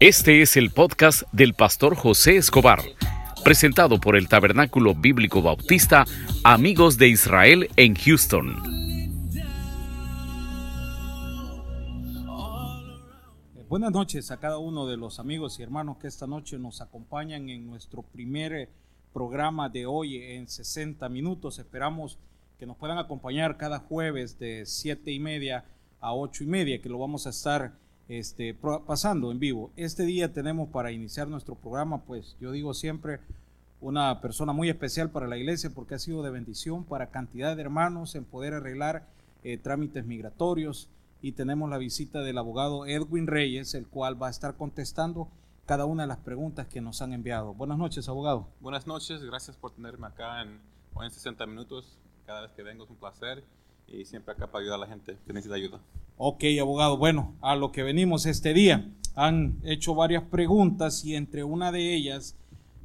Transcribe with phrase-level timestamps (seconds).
[0.00, 2.78] Este es el podcast del pastor José Escobar,
[3.42, 6.04] presentado por el Tabernáculo Bíblico Bautista
[6.44, 8.54] Amigos de Israel en Houston.
[13.68, 17.48] Buenas noches a cada uno de los amigos y hermanos que esta noche nos acompañan
[17.48, 18.68] en nuestro primer eh,
[19.12, 21.58] programa de hoy en 60 minutos.
[21.58, 22.20] Esperamos
[22.56, 25.64] que nos puedan acompañar cada jueves de 7 y media
[26.00, 27.72] a 8 y media, que lo vamos a estar
[28.08, 29.70] este, pasando en vivo.
[29.76, 33.20] Este día tenemos para iniciar nuestro programa, pues yo digo siempre,
[33.80, 37.62] una persona muy especial para la iglesia porque ha sido de bendición para cantidad de
[37.62, 39.06] hermanos en poder arreglar
[39.44, 40.88] eh, trámites migratorios
[41.22, 45.28] y tenemos la visita del abogado Edwin Reyes, el cual va a estar contestando
[45.66, 47.54] cada una de las preguntas que nos han enviado.
[47.54, 48.48] Buenas noches, abogado.
[48.60, 50.60] Buenas noches, gracias por tenerme acá en,
[51.00, 51.98] en 60 minutos.
[52.24, 53.44] Cada vez que vengo es un placer
[53.92, 55.80] y siempre acá para ayudar a la gente que necesita ayuda.
[56.16, 56.96] Ok, abogado.
[56.96, 58.90] Bueno, a lo que venimos este día.
[59.14, 62.36] Han hecho varias preguntas y entre una de ellas,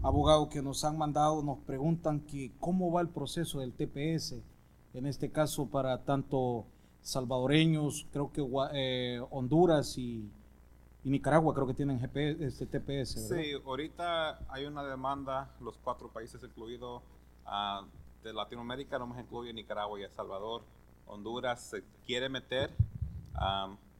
[0.01, 4.35] abogado, que nos han mandado, nos preguntan que cómo va el proceso del TPS,
[4.93, 6.65] en este caso para tanto
[7.01, 10.29] salvadoreños, creo que eh, Honduras y,
[11.03, 13.29] Nicaragua creo que tienen GPS, este TPS.
[13.29, 13.43] ¿verdad?
[13.43, 17.01] Sí, ahorita hay una demanda, los cuatro países incluidos
[17.45, 17.85] uh,
[18.23, 20.63] de Latinoamérica, no me incluye Nicaragua y El Salvador.
[21.05, 22.71] Honduras se quiere meter,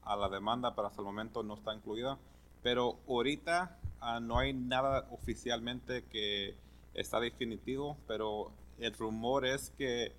[0.05, 2.17] a la demanda, pero hasta el momento no está incluida.
[2.61, 6.55] Pero ahorita ah, no hay nada oficialmente que
[6.93, 10.15] está definitivo, pero el rumor es que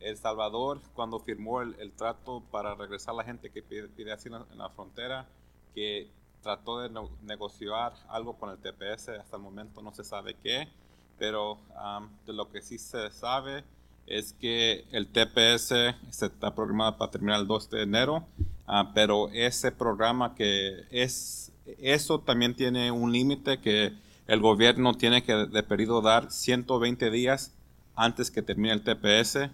[0.00, 4.58] El Salvador, cuando firmó el, trato para regresar a la gente que pide, asilo en
[4.58, 5.26] la frontera,
[5.74, 6.08] que
[6.42, 6.90] trató de
[7.22, 10.68] negociar algo con el TPS, hasta el momento no se sabe qué,
[11.18, 11.58] pero
[12.26, 13.64] de lo que sí se sabe
[14.08, 15.72] es que el TPS
[16.10, 18.26] está programado para terminar el 2 de enero
[18.70, 23.94] Ah, pero ese programa que es, eso también tiene un límite que
[24.26, 27.54] el gobierno tiene que de periodo dar 120 días
[27.96, 29.50] antes que termine el TPS,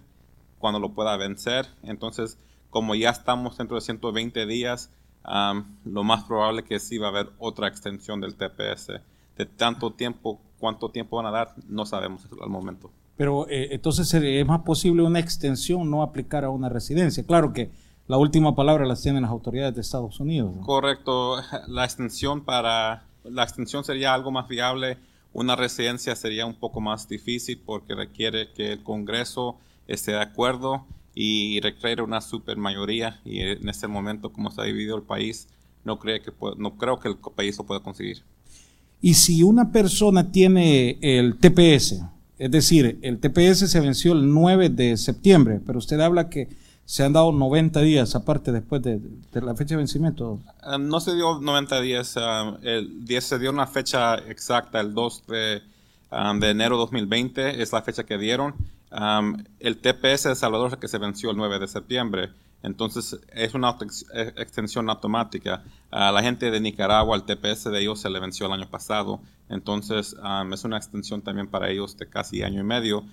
[0.59, 1.65] cuando lo pueda vencer.
[1.81, 2.37] Entonces,
[2.69, 4.91] como ya estamos dentro de 120 días,
[5.85, 8.99] lo más probable que sí va a haber otra extensión del TPS.
[9.37, 12.91] De tanto tiempo, cuánto tiempo van a dar, no sabemos al momento.
[13.17, 17.23] Pero eh, entonces es más posible una extensión, no aplicar a una residencia.
[17.23, 17.71] Claro que
[18.07, 20.53] la última palabra las tienen las autoridades de Estados Unidos.
[20.65, 21.37] Correcto.
[21.67, 24.97] La extensión para la extensión sería algo más viable.
[25.33, 30.85] Una residencia sería un poco más difícil porque requiere que el Congreso esté de acuerdo
[31.13, 35.47] y requiere una supermayoría y en este momento como está dividido el país
[35.83, 38.23] no creo que no creo que el país lo pueda conseguir.
[39.01, 42.03] Y si una persona tiene el TPS,
[42.37, 46.49] es decir, el TPS se venció el 9 de septiembre, pero usted habla que
[46.85, 48.99] se han dado 90 días aparte después de,
[49.33, 50.39] la fecha de vencimiento.
[50.61, 54.93] Ah, no se dio 90 días, ah, el 10 se dio una fecha exacta, el
[54.93, 55.63] 2 de,
[56.11, 58.53] um, de enero 2020 es la fecha que dieron.
[59.59, 62.29] el TPS de Salvador que se venció el 9 de septiembre,
[62.61, 63.75] entonces es una
[64.13, 65.63] e, extensión automática.
[65.91, 69.21] A la gente de Nicaragua, el TPS de ellos se le venció el año pasado,
[69.49, 70.15] entonces
[70.51, 73.05] es una extensión también para ellos de casi año y medio.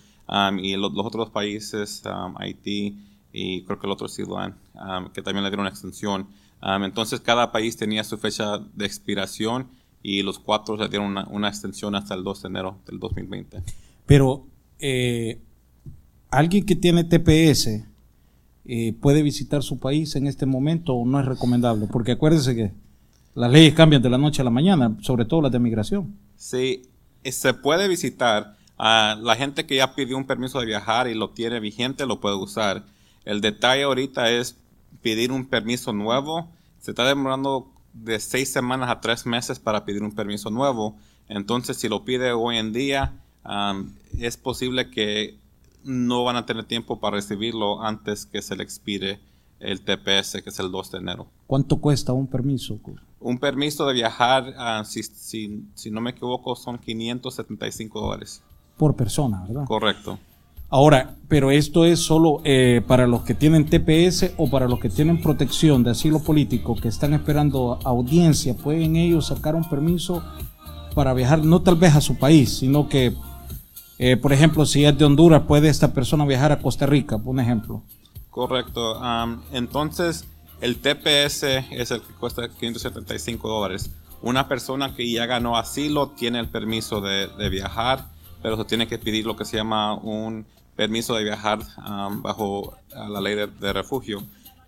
[0.59, 2.03] y los otros países,
[2.37, 2.99] Haití,
[3.33, 4.57] y creo que el otro es Sudán,
[5.13, 6.29] que también le dieron una extensión.
[6.63, 9.69] entonces cada país tenía su fecha de expiración
[10.03, 13.63] y los cuatro le dieron una, extensión hasta el 2 de enero del 2020.
[14.07, 14.47] Pero
[14.81, 15.41] eh,
[16.31, 17.85] alguien que tiene TPS
[18.65, 22.73] eh, puede visitar su país en este momento o no es recomendable, porque acuérdese que
[23.35, 26.17] las leyes cambian de la noche a la mañana, sobre todo las de migración.
[26.37, 26.83] Sí,
[27.25, 28.57] se puede visitar.
[28.79, 32.21] a la gente que ya pidió un permiso de viajar y lo tiene vigente lo
[32.21, 32.85] puede usar.
[33.25, 34.57] El detalle ahorita es
[35.03, 36.49] pedir un permiso nuevo.
[36.81, 40.97] Se está demorando de seis semanas a tres meses para pedir un permiso nuevo.
[41.29, 43.13] Entonces, si lo pide hoy en día,
[44.19, 45.37] es posible que
[45.85, 49.21] no van a tener tiempo para recibirlo antes que se le expire
[49.63, 51.27] el TPS, que es el 2 de enero.
[51.47, 52.79] ¿Cuánto cuesta un permiso?
[53.21, 58.43] Un permiso de viajar, ah, si, si no me equivoco, son 575 dólares.
[58.77, 59.65] Por persona, ¿verdad?
[59.67, 60.19] Correcto.
[60.75, 64.89] Ahora, pero esto es solo eh, para los que tienen TPS o para los que
[64.89, 70.23] tienen protección de asilo político que están esperando audiencia, pueden ellos sacar un permiso
[70.95, 73.15] para viajar, no tal vez a su país, sino que,
[73.99, 77.35] eh, por ejemplo, si es de Honduras, puede esta persona viajar a Costa Rica, por
[77.35, 77.83] un ejemplo.
[78.33, 78.99] Correcto.
[79.53, 80.25] entonces,
[80.63, 83.91] el TPS es el que cuesta 575 dólares.
[84.23, 88.07] Una persona que ya ganó asilo tiene el permiso de, viajar,
[88.41, 90.47] pero se tiene que pedir lo que se llama un
[90.77, 91.59] permiso de viajar
[92.23, 94.23] bajo la ley de, refugio.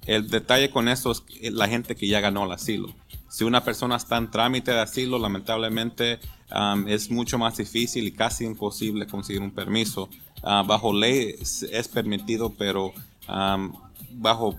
[0.05, 2.91] El detalle con eso es la gente que ya ganó el asilo.
[3.31, 6.21] si una persona está en trámite de asilo, lamentablemente
[6.87, 10.11] es mucho más difícil y casi imposible conseguir un permiso.
[10.47, 12.93] Ah, bajo ley es, permitido, pero
[13.27, 14.55] bajo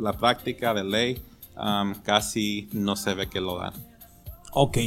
[0.00, 1.22] la práctica de ley
[2.02, 3.72] casi no se ve que lo dan.
[4.52, 4.78] Ok.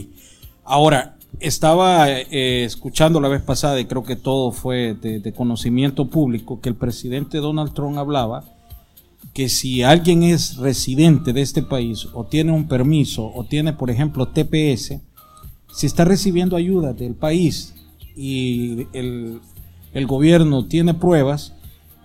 [0.63, 6.62] Ahora, estaba eh, escuchando la vez pasada y creo que todo fue de, conocimiento público
[6.62, 8.44] que el presidente Donald Trump hablaba
[9.33, 13.89] que si alguien es residente de este país o tiene un permiso o tiene, por
[13.89, 15.01] ejemplo, TPS,
[15.74, 17.74] si está recibiendo ayuda del país
[18.15, 19.41] y el,
[20.07, 21.53] gobierno tiene pruebas,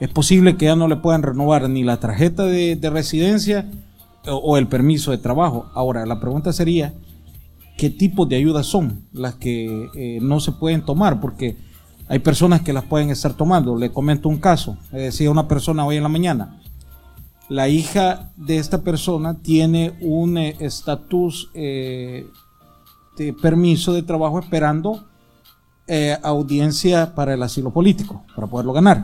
[0.01, 3.71] es posible que ya no le puedan renovar ni la tarjeta de, residencia
[4.27, 5.67] o, el permiso de trabajo.
[5.75, 6.95] Ahora, la pregunta sería,
[7.77, 11.21] ¿qué tipo de ayudas son las que eh, no se pueden tomar?
[11.21, 11.57] Porque
[12.09, 13.77] hay personas que las pueden estar tomando.
[13.77, 14.77] Le comento un caso.
[14.91, 16.61] Le decía una persona hoy en la mañana,
[17.51, 22.27] la hija de esta persona tiene un eh, estatus eh,
[23.19, 25.05] de permiso de trabajo esperando
[25.89, 29.03] eh, audiencia para el asilo político, para poderlo ganar.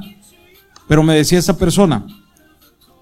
[0.89, 2.07] Pero me decía esa persona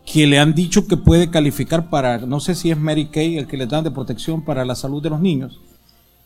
[0.06, 3.46] que le han dicho que puede calificar para, no sé si es Mary Kay el
[3.46, 5.60] que le dan de protección para la salud de los niños.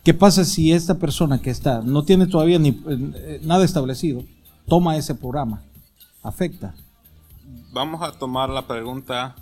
[0.04, 2.80] ¿Qué pasa si esta persona que está, no tiene todavía ni,
[3.42, 4.22] nada establecido,
[4.66, 5.62] toma ese programa?
[6.22, 6.74] ¿Afecta?
[7.72, 9.34] vamos a tomar la pregunta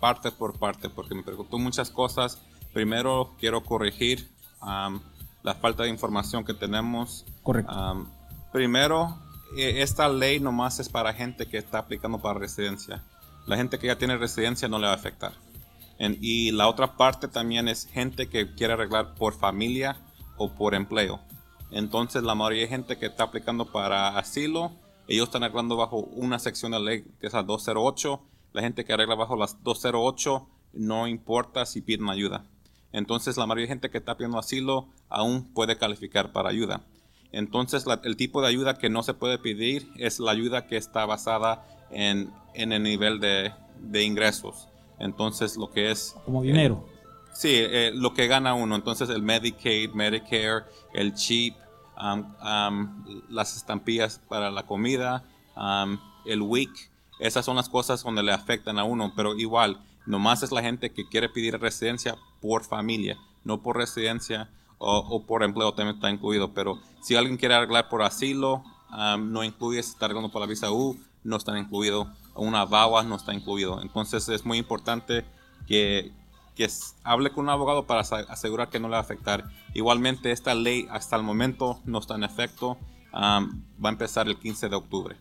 [0.00, 2.40] parte por parte, porque me preguntó muchas cosas.
[2.72, 4.28] Primero quiero corregir
[5.42, 7.24] la falta de información que tenemos.
[7.42, 8.06] Correcto.
[8.52, 9.16] primero,
[9.56, 13.02] esta ley nomás es para gente que está aplicando para residencia.
[13.46, 15.32] La gente que ya tiene residencia no le va a afectar.
[15.98, 19.96] y la otra parte también es gente que quiere arreglar por familia
[20.36, 21.20] o por empleo.
[21.70, 24.72] Entonces la mayoría de gente que está aplicando para asilo
[25.08, 28.22] ellos están arreglando bajo una sección de ley que es la 208.
[28.52, 32.44] La gente que arregla bajo las 208 no importa si piden ayuda.
[32.92, 36.82] Entonces la mayoría de gente que está pidiendo asilo aún puede calificar para ayuda.
[37.32, 41.06] Entonces el tipo de ayuda que no se puede pedir es la ayuda que está
[41.06, 44.68] basada en, el nivel de, ingresos.
[44.98, 46.14] Entonces lo que es...
[46.24, 46.86] Como dinero.
[47.32, 48.76] sí, eh, lo que gana uno.
[48.76, 51.54] Entonces el Medicaid, Medicare, el CHIP,
[53.30, 55.24] las estampillas para la comida,
[56.24, 60.50] el WIC, esas son las cosas donde le afectan a uno, pero igual, nomás es
[60.50, 64.50] la gente que quiere pedir residencia por familia, no por residencia
[64.84, 68.64] o, por empleo también está incluido, pero si alguien quiere arreglar por asilo,
[69.18, 73.16] no incluye, si está arreglando por la visa U, no está incluido, una VAWA no
[73.16, 73.80] está incluido.
[73.80, 75.24] Entonces es muy importante
[75.66, 76.10] que,
[76.56, 76.68] que
[77.04, 79.44] hable con un abogado para asegurar que no le va a afectar.
[79.74, 82.76] Igualmente, esta ley hasta el momento no está en efecto.
[83.14, 85.16] va a empezar el 15 de octubre.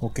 [0.00, 0.20] Ok.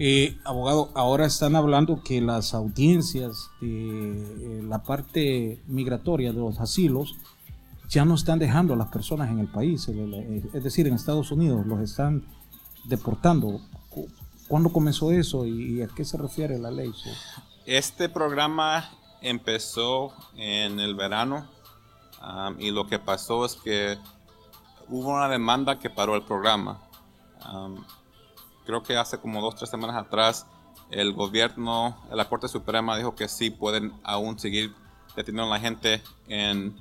[0.00, 6.60] Eh, abogado, ahora están hablando que las audiencias de eh, la parte migratoria de los
[6.60, 7.16] asilos
[7.88, 11.66] ya no están dejando a las personas en el país, es decir, en Estados Unidos
[11.66, 12.26] los están
[12.84, 13.60] deportando.
[14.46, 16.92] ¿Cuándo comenzó eso y, a qué se refiere la ley?
[17.66, 18.90] Este programa
[19.22, 21.46] empezó en el verano
[22.58, 23.98] y lo que pasó es que
[24.88, 26.80] hubo una demanda que paró el programa.
[28.66, 30.46] creo que hace como dos, tres semanas atrás
[30.90, 34.74] el gobierno, la Corte Suprema dijo que sí pueden aún seguir
[35.16, 36.74] deteniendo a la gente en,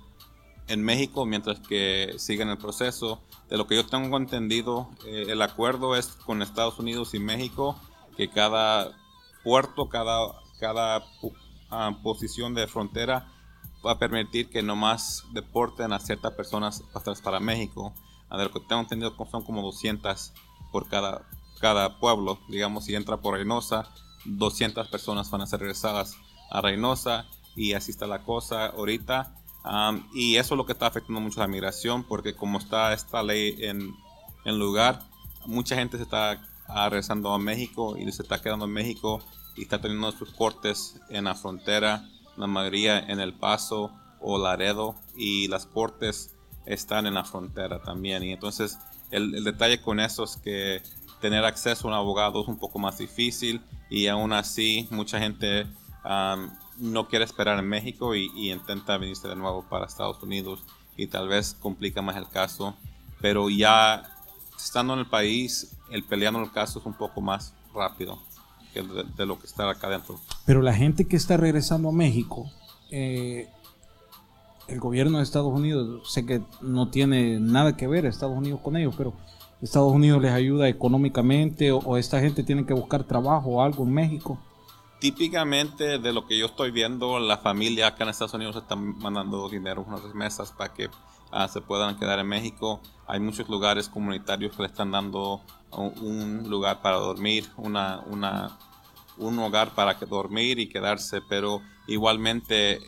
[0.67, 3.21] en México mientras que siguen el proceso.
[3.49, 7.79] De lo que yo tengo entendido, eh, el acuerdo es con Estados Unidos y México,
[8.17, 8.91] que cada
[9.43, 11.03] puerto, cada, cada
[12.03, 13.31] posición de frontera
[13.85, 16.83] va a permitir que nomás deporten a ciertas personas
[17.23, 17.93] para México.
[18.29, 20.33] A ver, lo que tengo entendido son como 200
[20.71, 21.27] por cada,
[21.61, 22.39] cada pueblo.
[22.49, 23.89] Digamos, si entra por Reynosa,
[24.25, 26.17] 200 personas van a ser regresadas
[26.49, 29.33] a Reynosa y así está la cosa ahorita.
[30.13, 33.55] Y eso es lo que está afectando mucho la migración porque como está esta ley
[33.59, 33.93] en,
[34.45, 35.01] en lugar,
[35.45, 36.41] mucha gente se está
[36.89, 39.21] regresando a México y se está quedando en México
[39.55, 42.07] y está teniendo sus cortes en la frontera,
[42.37, 48.23] la mayoría en El Paso o Laredo y las cortes están en la frontera también.
[48.23, 48.77] Y entonces
[49.11, 50.81] el, detalle con eso es que
[51.21, 55.65] tener acceso a un abogado es un poco más difícil y aún así mucha gente
[56.79, 60.63] no quiere esperar en México y, intenta venirse de nuevo para Estados Unidos
[60.95, 62.75] y tal vez complica más el caso.
[63.21, 64.03] Pero ya
[64.57, 68.19] estando en el país, el peleando el caso es un poco más rápido
[68.73, 70.19] de, lo que está acá dentro.
[70.45, 72.49] Pero la gente que está regresando a México,
[72.91, 73.49] eh,
[74.67, 78.75] el gobierno de Estados Unidos, sé que no tiene nada que ver Estados Unidos con
[78.77, 79.13] ellos, pero
[79.61, 83.93] Estados Unidos les ayuda económicamente o, esta gente tiene que buscar trabajo o algo en
[83.93, 84.37] México.
[84.99, 89.47] Típicamente de lo que yo estoy viendo, la familia acá en Estados Unidos está mandando
[89.49, 90.89] dinero, unas mesas para que
[91.31, 92.81] ah, se puedan quedar en México.
[93.05, 98.01] Hay muchos lugares comunitarios que le están dando un lugar para dormir, una,
[99.17, 102.79] un hogar para dormir y quedarse, pero igualmente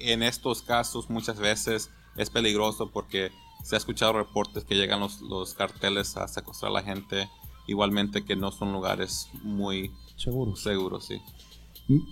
[0.00, 3.30] en estos casos muchas veces es peligroso porque
[3.62, 7.30] se ha escuchado reportes que llegan los, los carteles a secuestrar a la gente,
[7.66, 10.62] igualmente que no son lugares muy seguros.
[10.62, 11.20] Seguros, sí.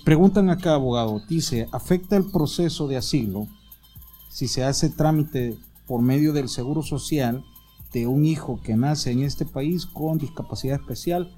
[0.05, 3.47] Preguntan acá, abogado, dice, ¿afecta el proceso de asilo
[4.29, 7.45] si se hace trámite por medio del Seguro Social
[7.93, 11.35] de un hijo que nace en este país con discapacidad especial?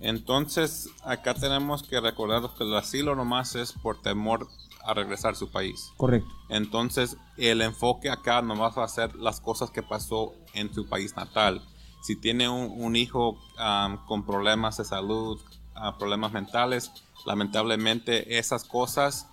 [0.00, 4.48] Entonces, acá tenemos que recordar que el asilo nomás es por temor
[4.84, 5.92] a regresar a su país.
[5.96, 6.28] Correcto.
[6.50, 11.16] Entonces, el enfoque acá nomás va a ser las cosas que pasó en su país
[11.16, 11.62] natal.
[12.04, 13.38] Si tiene un, hijo
[14.06, 15.40] con problemas de salud,
[15.74, 16.92] uh, problemas mentales,
[17.24, 19.28] lamentablemente esas cosas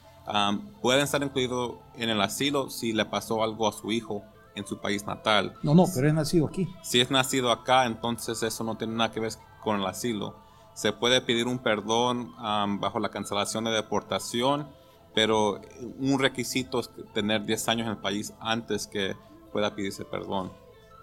[0.81, 4.23] pueden estar incluidos en el asilo si le pasó algo a su hijo
[4.55, 5.55] en su país natal.
[5.63, 6.69] No, no, pero es nacido aquí.
[6.81, 10.35] Si es nacido acá, entonces eso no tiene nada que ver con el asilo.
[10.73, 12.33] Se puede pedir un perdón
[12.79, 14.67] bajo la cancelación de deportación
[15.13, 15.59] pero
[15.99, 19.15] un requisito es tener 10 años en el país antes que
[19.51, 20.51] pueda pedirse perdón.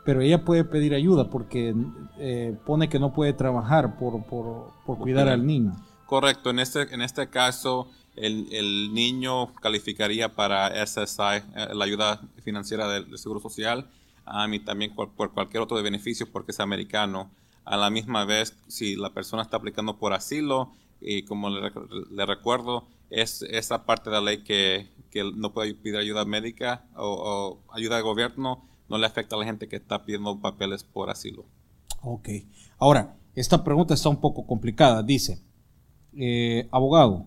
[0.08, 1.74] Pero ella puede pedir ayuda porque
[2.18, 5.74] eh, pone que no puede trabajar por, por, por cuidar al niño.
[6.06, 12.22] Correcto, en este, en este caso el, el niño calificaría para SSI, eh, la ayuda
[12.42, 13.90] financiera del, Seguro Social,
[14.24, 17.30] a mí también por, cualquier otro de beneficio porque es americano.
[17.66, 20.72] A la misma vez, si la persona está aplicando por asilo,
[21.02, 21.70] y como le,
[22.10, 24.88] le recuerdo, es esa parte de la ley que,
[25.34, 29.68] no puede pedir ayuda médica o, ayuda de gobierno, no le afecta a la gente
[29.68, 31.44] que está pidiendo papeles por asilo.
[32.02, 32.28] Ok.
[32.78, 35.02] Ahora, esta pregunta está un poco complicada.
[35.02, 35.40] Dice,
[36.16, 37.26] eh, abogado,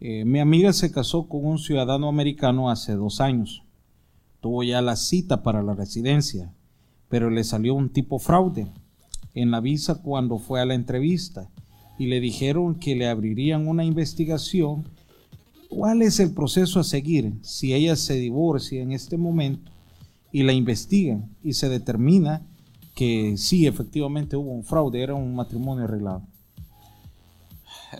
[0.00, 3.62] eh, mi amiga se casó con un ciudadano americano hace dos años.
[4.40, 6.52] Tuvo ya la cita para la residencia,
[7.08, 8.72] pero le salió un tipo fraude
[9.34, 11.48] en la visa cuando fue a la entrevista
[11.98, 14.84] y le dijeron que le abrirían una investigación
[15.74, 19.71] ¿Cuál es el proceso a seguir si ella se divorcia en este momento
[20.32, 22.42] y la investigan y se determina
[22.94, 26.22] que sí, efectivamente hubo un fraude, era un matrimonio arreglado?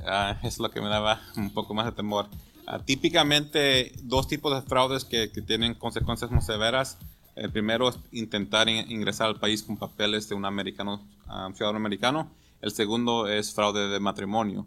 [0.06, 2.26] Ah, es lo que me daba un poco más de temor.
[2.66, 6.98] Ah, típicamente, dos tipos de fraudes que, tienen consecuencias muy severas.
[7.34, 12.30] El primero es intentar ingresar al país con papeles de un americano, ah, ciudadano americano.
[12.60, 14.66] El segundo es fraude de matrimonio.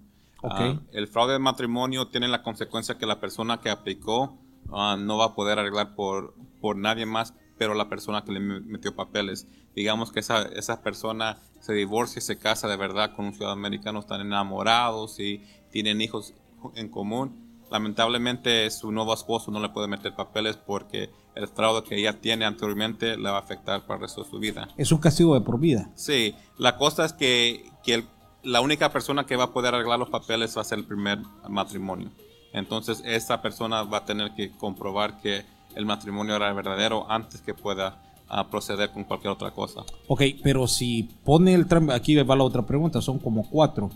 [0.92, 5.36] El fraude de matrimonio tiene la consecuencia que la persona que aplicó no va a
[5.36, 9.48] poder arreglar por, por nadie más, pero la persona que le metió papeles.
[9.76, 13.60] Digamos que esa, esa persona se divorcia y se casa de verdad con un ciudadano
[13.60, 16.34] americano, están enamorados y tienen hijos
[16.76, 17.44] en común.
[17.72, 22.46] Lamentablemente su nuevo esposo no le puede meter papeles porque el fraude que ella tiene
[22.46, 24.70] anteriormente le va a afectar para el resto de su vida.
[24.78, 25.90] Es un castigo de por vida.
[25.96, 28.06] Sí, la cosa es que, que el
[28.46, 31.20] la única persona que va a poder arreglar los papeles va a ser el primer
[31.50, 32.12] matrimonio.
[32.54, 35.44] Entonces esa persona va a tener que comprobar que
[35.76, 39.84] el matrimonio era verdadero antes que pueda ah, proceder con cualquier otra cosa.
[40.08, 43.90] Ok, pero si pone el aquí va la otra pregunta, son como cuatro.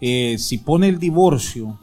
[0.00, 1.78] Eh, si pone el divorcio,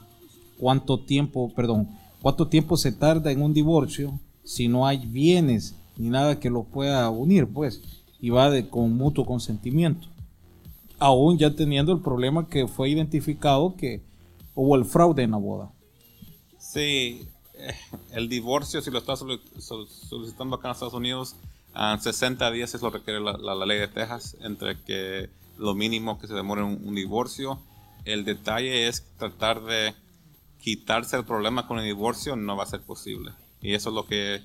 [0.58, 1.88] ¿cuánto tiempo, perdón,
[2.22, 6.63] cuánto tiempo se tarda en un divorcio si no hay bienes ni nada que lo
[6.63, 7.82] pueda unir, pues,
[8.20, 10.08] y va de, con mutuo consentimiento?
[11.00, 14.01] aún ya teniendo el problema que fue identificado que
[14.56, 15.72] hubo el fraude en la boda.
[16.58, 17.27] Sí,
[18.12, 19.24] el divorcio, si lo estás
[19.60, 21.36] solicitando acá en Estados Unidos,
[21.74, 26.28] a 60 días es lo requiere la, ley de Texas, entre que lo mínimo que
[26.28, 27.60] se demore un, divorcio.
[28.04, 29.94] El detalle es tratar de
[30.60, 33.32] quitarse el problema con el divorcio, no va a ser posible.
[33.62, 34.42] Y eso es lo que,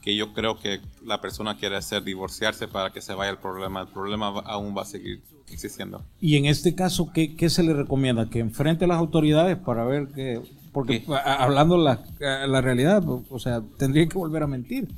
[0.00, 3.82] que yo creo que la persona quiere hacer, divorciarse para que se vaya el problema.
[3.82, 6.02] El problema aún va a seguir existiendo.
[6.20, 8.30] Y en este caso, ¿qué, ¿qué, se le recomienda?
[8.30, 10.40] Que enfrente a las autoridades para ver que...
[10.74, 14.88] Porque hablando la, la realidad, o sea, tendría que volver a mentir.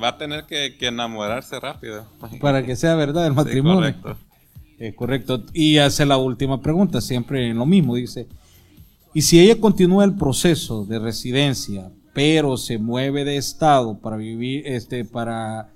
[0.00, 2.06] Va a tener que, que enamorarse rápido.
[2.40, 3.88] Para que sea verdad el matrimonio.
[3.88, 4.24] Sí, correcto.
[4.78, 5.42] Eh, correcto.
[5.54, 8.28] Y hace la última pregunta, siempre en lo mismo, dice,
[9.14, 14.66] y si ella continúa el proceso de residencia, pero se mueve de estado para vivir,
[14.66, 15.72] este, para,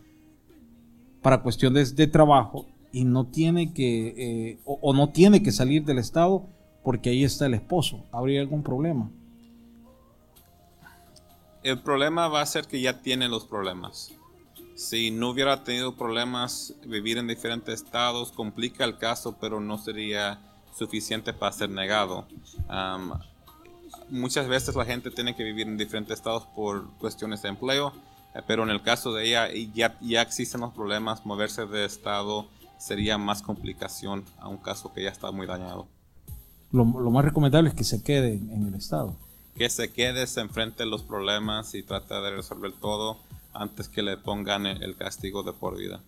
[1.23, 5.99] para cuestiones de trabajo, y no tiene que, eh, o, no tiene que salir del
[5.99, 6.47] Estado
[6.83, 8.07] porque ahí está el esposo.
[8.13, 9.11] ¿Habría algún problema?
[11.69, 14.15] El problema va a ser que ya tiene los problemas.
[14.75, 20.41] Si no hubiera tenido problemas, vivir en diferentes estados complica el caso, pero no sería
[20.75, 22.27] suficiente para ser negado.
[24.09, 27.93] muchas veces la gente tiene que vivir en diferentes estados por cuestiones de empleo,
[28.35, 32.49] eh, pero en el caso de ella ya, ya existen los problemas, moverse de estado
[32.79, 35.87] sería más complicación a un caso que ya está muy dañado.
[36.73, 39.28] Lo, más recomendable es que se quede en el estado.
[39.59, 43.19] Que se quede, se enfrente los problemas y trate de resolver todo
[43.53, 46.01] antes que le pongan el castigo de por vida.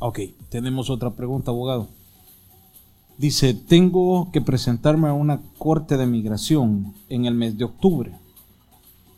[0.00, 0.20] Ok,
[0.50, 1.88] tenemos otra pregunta, abogado.
[3.16, 8.12] Dice, tengo que presentarme a una corte de migración en el mes de octubre,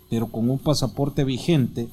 [0.08, 1.88] pero con un pasaporte vigente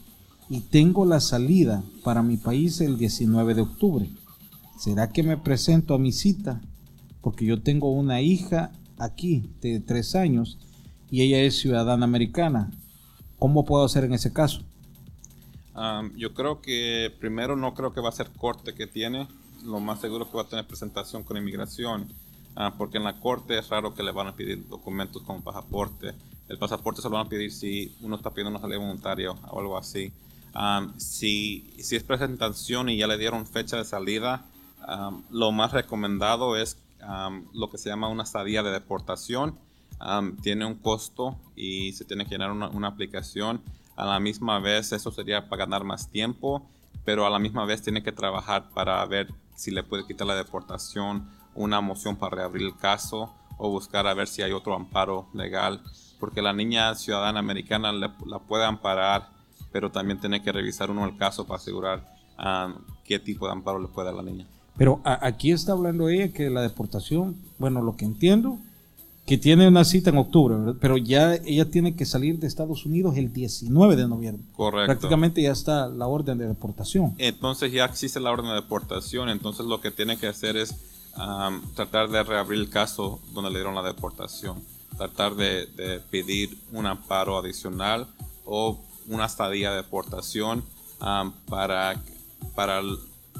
[0.50, 4.10] y tengo la salida para mi país el 19 de octubre.
[4.78, 6.62] ¿Será que me presento a mi cita?
[7.22, 10.60] Porque yo tengo una hija aquí de tres años
[11.12, 12.72] y ella es ciudadana americana.
[13.38, 14.64] ¿Cómo puedo hacer en ese caso?
[16.16, 19.28] yo creo que primero no creo que va a ser corte que tiene.
[19.64, 22.08] Lo más seguro que va a tener presentación con inmigración.
[22.56, 26.14] Ah, porque en la corte es raro que le van a pedir documentos como pasaporte.
[26.50, 29.60] El pasaporte se lo van a pedir si uno está pidiendo una salida voluntaria o
[29.60, 30.12] algo así.
[30.98, 34.46] si, si es presentación y ya le dieron fecha de salida,
[35.30, 36.78] lo más recomendado es
[37.54, 39.58] lo que se llama una estadía de deportación.
[40.42, 43.62] Tiene un costo y se tiene que llenar una, aplicación.
[43.96, 46.66] A la misma vez, eso sería para ganar más tiempo,
[47.06, 50.36] pero a la misma vez tiene que trabajar para ver si le puede quitar la
[50.36, 55.28] deportación, una moción para reabrir el caso o buscar a ver si hay otro amparo
[55.34, 55.84] legal,
[56.20, 59.30] porque la niña ciudadana americana la puede amparar,
[59.72, 62.04] pero también tiene que revisar uno el caso para asegurar
[63.04, 64.48] qué tipo de amparo le puede dar a la niña.
[64.78, 68.58] Pero aquí está hablando ella que la deportación, bueno, lo que entiendo,
[69.32, 73.16] que tiene una cita en octubre, pero ya ella tiene que salir de Estados Unidos
[73.16, 74.44] el 19 de noviembre.
[74.58, 74.88] Correcto.
[74.88, 77.16] Prácticamente ya está la orden de deportación.
[77.18, 80.76] Entonces ya existe la orden de deportación, entonces lo que tiene que hacer es
[81.76, 84.62] tratar de reabrir el caso donde le dieron la deportación,
[84.98, 88.08] tratar de, pedir un amparo adicional
[88.44, 90.62] o una estadía de deportación
[91.48, 91.96] para,
[92.54, 92.82] para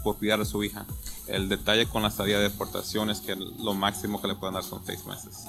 [0.06, 0.86] por cuidar de su hija.
[1.28, 4.64] El detalle con la estadía de deportación es que lo máximo que le pueden dar
[4.64, 5.48] son seis meses.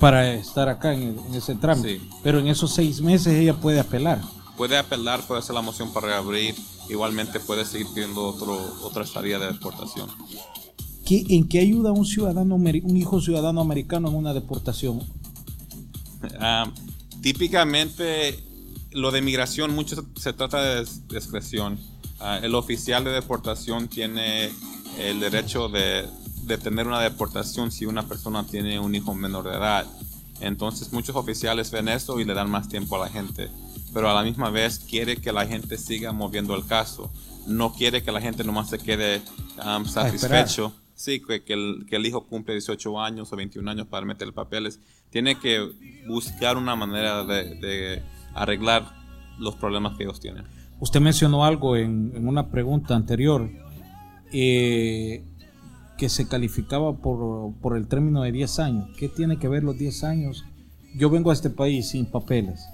[0.00, 2.00] Para estar acá en, ese trámite.
[2.22, 4.20] Pero en esos seis meses ella puede apelar.
[4.56, 6.54] Puede apelar, puede hacer la moción para reabrir.
[6.88, 10.08] Igualmente puede seguir pidiendo otro, otra estadía de deportación.
[11.06, 15.00] ¿Qué, ¿En qué ayuda un ciudadano, un hijo ciudadano americano en una deportación?
[16.38, 16.70] Ah,
[17.22, 18.38] típicamente
[18.90, 21.78] lo de migración mucho se trata de discreción
[22.20, 24.50] Ah, el oficial de deportación tiene
[24.98, 26.06] el derecho de,
[26.50, 29.86] de, tener una deportación si una persona tiene un hijo menor de edad.
[30.40, 33.48] Entonces muchos oficiales ven eso y le dan más tiempo a la gente.
[33.92, 37.10] Pero a la misma vez quiere que la gente siga moviendo el caso.
[37.46, 39.22] No quiere que la gente nomás se quede
[39.64, 40.72] um, satisfecho.
[40.94, 44.32] Sí, que, que, el, que, el, hijo cumple 18 años o 21 años para meter
[44.34, 44.80] papeles.
[45.08, 45.66] Tiene que
[46.06, 48.02] buscar una manera de, de
[48.34, 48.94] arreglar
[49.38, 50.44] los problemas que ellos tienen.
[50.80, 53.50] Usted mencionó algo en, una pregunta anterior
[54.32, 55.24] eh,
[56.00, 58.88] que se calificaba por, el término de 10 años.
[58.96, 60.46] ¿Qué tiene que ver los 10 años?
[60.96, 62.66] Yo vengo a este país sin papeles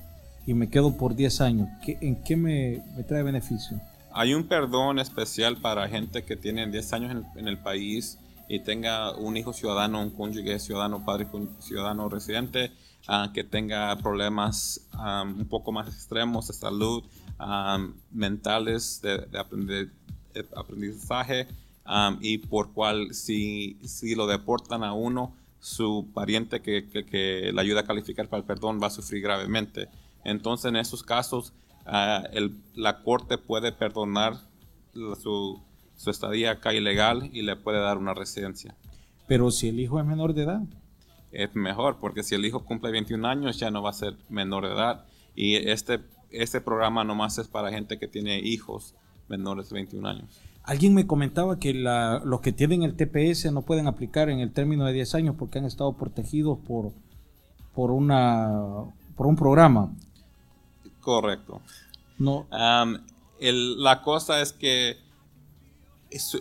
[0.47, 1.69] y me quedo por 10 años.
[1.89, 3.81] ¿En qué me, trae beneficio?
[4.12, 8.17] Hay un perdón especial para gente que tiene 10 años en, el país
[8.49, 11.27] y tenga un hijo ciudadano, un cónyuge ciudadano, padre
[11.59, 12.71] ciudadano residente,
[13.09, 17.03] ah, que tenga problemas ah, un poco más extremos de salud,
[18.12, 19.91] mentales de,
[20.55, 21.49] aprendizaje
[22.20, 27.81] y por cual si, si lo deportan a uno, su pariente que, que, le ayuda
[27.81, 29.88] a calificar para el perdón va a sufrir gravemente.
[30.25, 31.53] Entonces en esos casos
[31.87, 34.35] ah, el, la corte puede perdonar
[34.94, 35.62] su,
[35.96, 38.77] su estadía acá ilegal y le puede dar una residencia.
[39.27, 40.62] Pero si el hijo es menor de edad.
[41.33, 44.66] Es mejor, porque si el hijo cumple 21 años ya no va a ser menor
[44.66, 45.05] de edad.
[45.35, 48.94] Y este este programa nomás es para gente que tiene hijos
[49.29, 50.40] menores de 21 años.
[50.67, 54.85] Alguien me comentaba que los que tienen el TPS no pueden aplicar en el término
[54.85, 56.93] de 10 años porque han estado protegidos por,
[57.73, 58.85] por, una,
[59.17, 59.93] por un programa.
[61.01, 61.61] Correcto.
[62.19, 62.47] No.
[62.51, 64.97] la cosa es que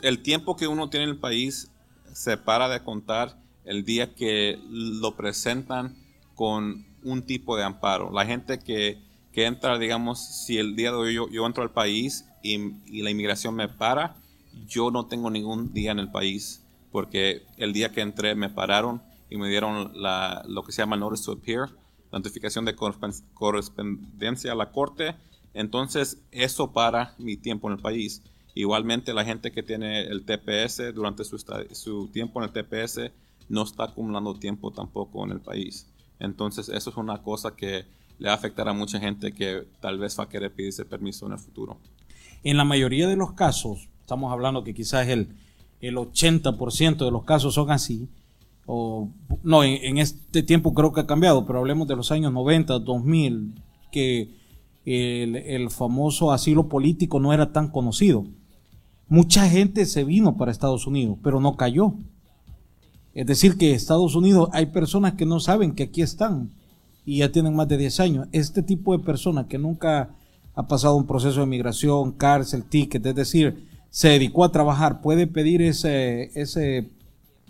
[0.01, 1.69] el tiempo que uno tiene en el país
[2.11, 5.95] se para de contar el día que lo presentan
[6.33, 8.11] con un tipo de amparo.
[8.11, 12.25] La gente que que entra, digamos, si el día de hoy yo, entro al país
[12.45, 14.15] y, la inmigración me para,
[14.67, 19.01] yo no tengo ningún día en el país, porque el día que entré me pararon
[19.29, 21.69] y me dieron la, lo que se llama Notice to Appear,
[22.11, 25.15] la notificación de correspondencia a la corte,
[25.53, 28.21] entonces eso para mi tiempo en el país.
[28.53, 31.37] Igualmente la gente que tiene el TPS durante su,
[31.71, 33.11] su tiempo en el TPS
[33.49, 35.87] no está acumulando tiempo tampoco en el país.
[36.19, 37.85] Entonces eso es una cosa que
[38.17, 41.25] le va a afectar a mucha gente que tal vez va a querer pedirse permiso
[41.25, 41.77] en el futuro.
[42.45, 45.29] En la mayoría de los casos, estamos hablando que quizás el,
[45.81, 48.07] el 80% de los casos son así,
[48.67, 49.09] o
[49.41, 53.55] no, en, este tiempo creo que ha cambiado, pero hablemos de los años 90, 2000,
[53.91, 54.29] que
[54.85, 58.27] el, el famoso asilo político no era tan conocido.
[59.09, 61.95] Mucha gente se vino para Estados Unidos, pero no cayó.
[63.15, 66.51] Es decir, que Estados Unidos hay personas que no saben que aquí están
[67.07, 68.27] y ya tienen más de 10 años.
[68.33, 70.11] Este tipo de personas que nunca
[70.55, 75.27] ha pasado un proceso de migración, cárcel, ticket, es decir, se dedicó a trabajar, puede
[75.27, 76.89] pedir ese, ese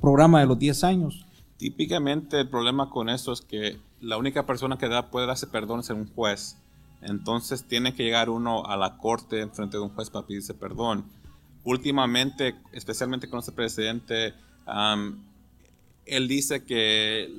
[0.02, 1.26] programa de los 10 años.
[1.58, 5.80] Típicamente el problema con eso es que la única persona que da, puede darse perdón
[5.80, 6.58] es un juez.
[7.02, 10.54] Entonces tiene que llegar uno a la corte en frente de un juez para pedirse
[10.54, 11.06] perdón.
[11.63, 14.34] Últimamente, especialmente con este presidente,
[16.06, 17.32] él dice que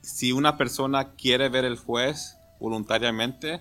[0.00, 3.60] si una persona quiere ver el juez voluntariamente,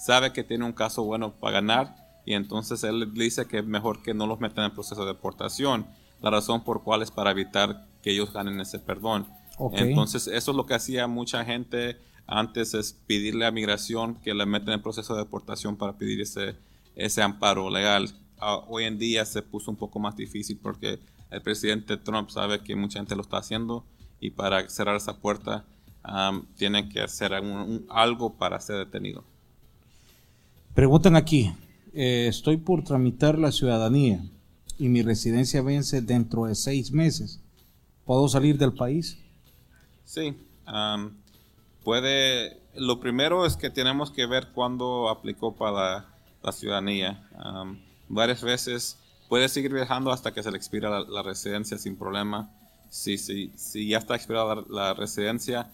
[0.00, 4.02] sabe que tiene un caso bueno para ganar y entonces él dice que es mejor
[4.02, 5.86] que no los metan en proceso de deportación.
[6.22, 9.26] La razón por cuál es para evitar que ellos ganen ese perdón.
[9.72, 14.46] Entonces eso es lo que hacía mucha gente antes es pedirle a migración que le
[14.46, 16.56] metan en proceso de deportación para pedir ese,
[16.94, 18.08] ese amparo legal.
[18.38, 22.62] Ah, hoy en día se puso un poco más difícil porque el presidente Trump sabe
[22.62, 23.84] que mucha gente lo está haciendo
[24.18, 25.66] y para cerrar esa puerta
[26.56, 27.32] tienen que hacer
[27.90, 29.24] algo para ser detenido.
[30.74, 31.52] Preguntan aquí,
[31.92, 34.22] eh, estoy por tramitar la ciudadanía
[34.78, 37.40] y mi residencia vence dentro de seis meses.
[38.04, 39.18] ¿Puedo salir del país?
[40.04, 40.36] Sí,
[41.82, 42.60] puede.
[42.76, 46.06] Lo primero es que tenemos que ver cuándo aplicó para
[46.42, 47.28] la, ciudadanía.
[48.08, 48.96] varias veces
[49.28, 52.48] puede seguir viajando hasta que se le expira la, residencia sin problema.
[52.90, 55.68] Si, si, si ya está expirada la, residencia,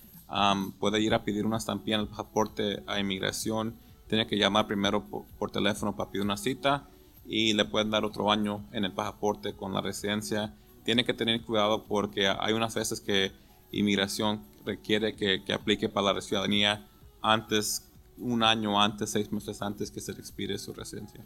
[0.80, 3.74] puede ir a pedir una estampilla en el pasaporte a inmigración
[4.08, 5.04] tiene que llamar primero
[5.38, 6.88] por, teléfono para pedir una cita
[7.26, 10.54] y le pueden dar otro año en el pasaporte con la residencia.
[10.84, 13.32] Tiene que tener cuidado porque hay unas veces que
[13.72, 16.86] inmigración requiere que, aplique para la ciudadanía
[17.20, 21.24] antes, un año antes, seis meses antes que se le expire su residencia.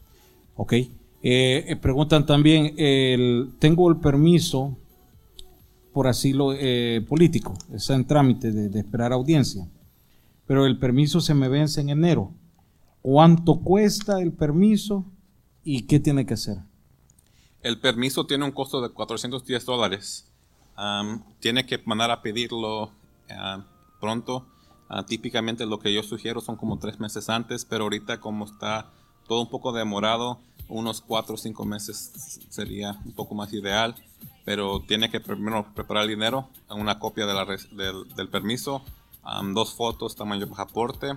[0.56, 0.72] Ok.
[0.72, 0.88] Eh,
[1.22, 4.76] eh, preguntan también, el, tengo el permiso
[5.92, 9.68] por asilo eh, político, está en trámite de, de esperar audiencia,
[10.46, 12.32] pero el permiso se me vence en enero
[13.02, 15.04] cuánto cuesta el permiso
[15.64, 16.58] y qué tiene que hacer.
[17.62, 20.26] El permiso tiene un costo de 410 dólares.
[21.40, 22.90] tiene que mandar a pedirlo
[24.00, 24.46] pronto.
[24.88, 28.90] Ah, típicamente lo que yo sugiero son como tres meses antes, pero ahorita como está
[29.28, 33.94] todo un poco demorado, unos cuatro o cinco meses sería un poco más ideal.
[34.44, 38.82] Pero tiene que primero preparar el dinero, una copia del, permiso,
[39.52, 41.16] dos fotos, tamaño pasaporte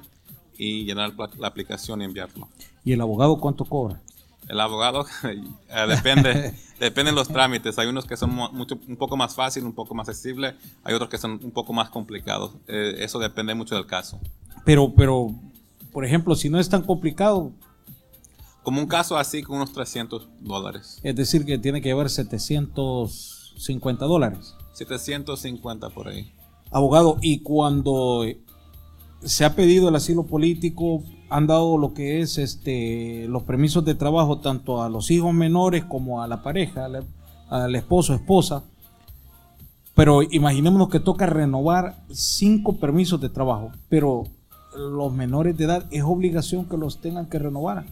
[0.57, 2.47] y llenar la aplicación y enviarlo.
[2.83, 4.01] ¿Y el abogado cuánto cobra?
[4.47, 5.41] El abogado eh,
[5.87, 7.77] depende, depende de los trámites.
[7.79, 10.55] Hay unos que son mucho, un poco más fácil, un poco más accesible.
[10.83, 12.51] Hay otros que son un poco más complicados.
[12.67, 14.19] Eh, eso depende mucho del caso.
[14.65, 15.33] Pero, pero,
[15.91, 17.51] por ejemplo, si no es tan complicado.
[18.63, 20.99] Como un caso así, con unos 300 dólares.
[21.03, 24.55] Es decir, que tiene que llevar 750 dólares.
[24.71, 26.31] 750 por ahí.
[26.71, 28.25] Abogado, y cuando
[29.25, 33.95] se ha pedido el asilo político, han dado lo que es este los permisos de
[33.95, 36.87] trabajo tanto a los hijos menores como a la pareja,
[37.49, 38.63] al, esposo, esposa.
[39.95, 44.23] Pero imaginémonos que toca renovar cinco permisos de trabajo, pero
[44.75, 47.85] los menores de edad es obligación que los tengan que renovar.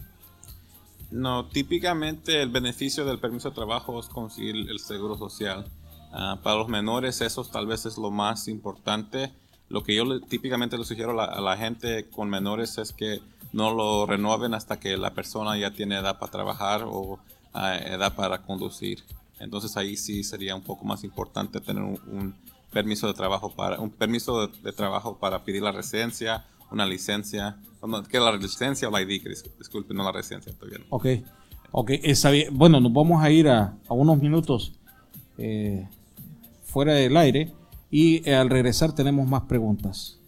[1.10, 5.66] No, típicamente el beneficio del permiso de trabajo es conseguir el seguro social.
[6.12, 9.32] Ah, para los menores eso tal vez es lo más importante
[9.72, 13.22] lo que yo típicamente le sugiero a la, gente con menores es que
[13.54, 17.18] no lo renueven hasta que la persona ya tiene edad para trabajar o
[17.54, 19.02] ah, edad para conducir.
[19.40, 22.34] Entonces ahí sí sería un poco más importante tener un,
[22.70, 28.02] permiso de trabajo para un permiso de, trabajo para pedir la residencia, una licencia, no,
[28.02, 29.22] que la licencia o la ID,
[29.58, 30.84] disculpe, no la residencia, estoy bien.
[30.90, 31.06] Ok,
[31.70, 32.48] ok, está bien.
[32.52, 34.74] Bueno, nos vamos a ir a, unos minutos
[35.38, 35.88] eh,
[36.62, 37.54] fuera del aire
[37.92, 40.18] y al regresar tenemos más preguntas.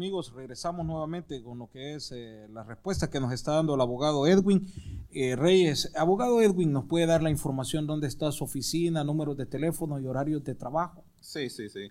[0.00, 3.82] Amigos, regresamos nuevamente con lo que es eh, la respuesta que nos está dando el
[3.82, 4.66] abogado Edwin
[5.10, 5.92] eh, Reyes.
[5.94, 10.06] Abogado Edwin, ¿nos puede dar la información dónde está su oficina, números de teléfono y
[10.06, 11.04] horarios de trabajo?
[11.20, 11.90] Sí, sí, sí.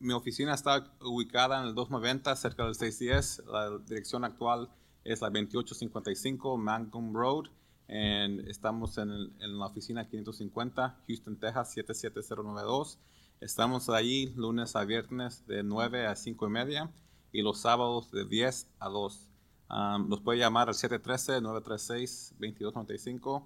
[0.00, 3.44] Mi oficina está ubicada en el 290, cerca del 610.
[3.46, 4.68] La dirección actual
[5.04, 7.44] es la 2855 Mangum Road.
[7.88, 12.98] And estamos en, en la oficina 550, Houston, Texas, 77092.
[13.40, 16.90] Estamos ahí lunes a viernes de 9 a 5 y media
[17.32, 19.28] y los sábados de 10 a 2.
[20.06, 23.44] nos puede llamar al 713-936-2295.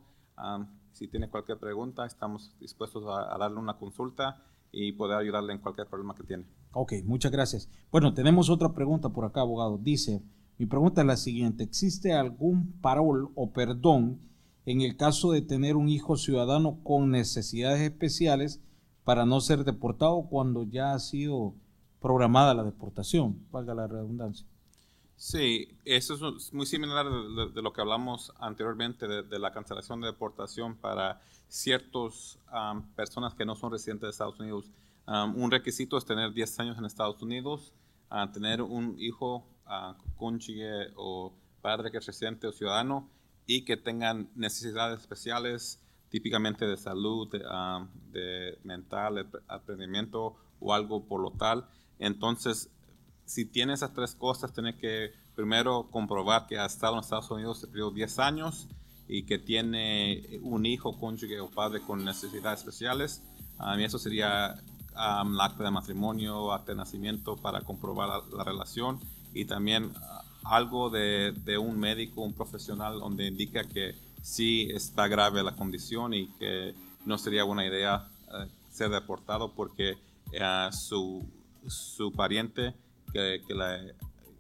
[0.92, 5.86] si tiene cualquier pregunta, estamos dispuestos a, darle una consulta y poder ayudarle en cualquier
[5.86, 6.44] problema que tiene.
[6.72, 7.70] Ok, muchas gracias.
[7.90, 9.78] Bueno, tenemos otra pregunta por acá, abogado.
[9.78, 10.22] Dice,
[10.58, 14.20] mi pregunta es la siguiente, ¿existe algún parol o perdón
[14.66, 18.60] en el caso de tener un hijo ciudadano con necesidades especiales
[19.04, 21.54] para no ser deportado cuando ya ha sido
[22.00, 24.46] programada la deportación, valga la redundancia.
[25.16, 30.76] Sí, eso es muy similar de, lo que hablamos anteriormente de, la cancelación de deportación
[30.76, 32.38] para ciertas
[32.94, 34.70] personas que no son residentes de Estados Unidos.
[35.06, 37.72] un requisito es tener 10 años en Estados Unidos,
[38.34, 41.32] tener un hijo uh, cónyuge o
[41.62, 43.08] padre que es residente o ciudadano
[43.46, 47.38] y que tengan necesidades especiales, típicamente de salud, de,
[48.10, 51.66] de mental, aprendimiento o algo por lo tal.
[51.98, 52.70] Entonces,
[53.24, 57.58] si tiene esas tres cosas, tiene que primero comprobar que ha estado en Estados Unidos
[57.58, 58.68] este periodo 10 años
[59.08, 63.22] y que tiene un hijo, cónyuge o padre con necesidades especiales.
[63.78, 64.56] y eso sería
[64.94, 68.98] um, el acta de matrimonio, acta de nacimiento para comprobar la, relación
[69.34, 69.92] y también uh,
[70.44, 76.14] algo de, de, un médico, un profesional donde indica que sí está grave la condición
[76.14, 79.98] y que no sería buena idea uh, ser deportado porque
[80.32, 81.24] uh, su
[81.68, 82.74] su pariente
[83.12, 83.42] que,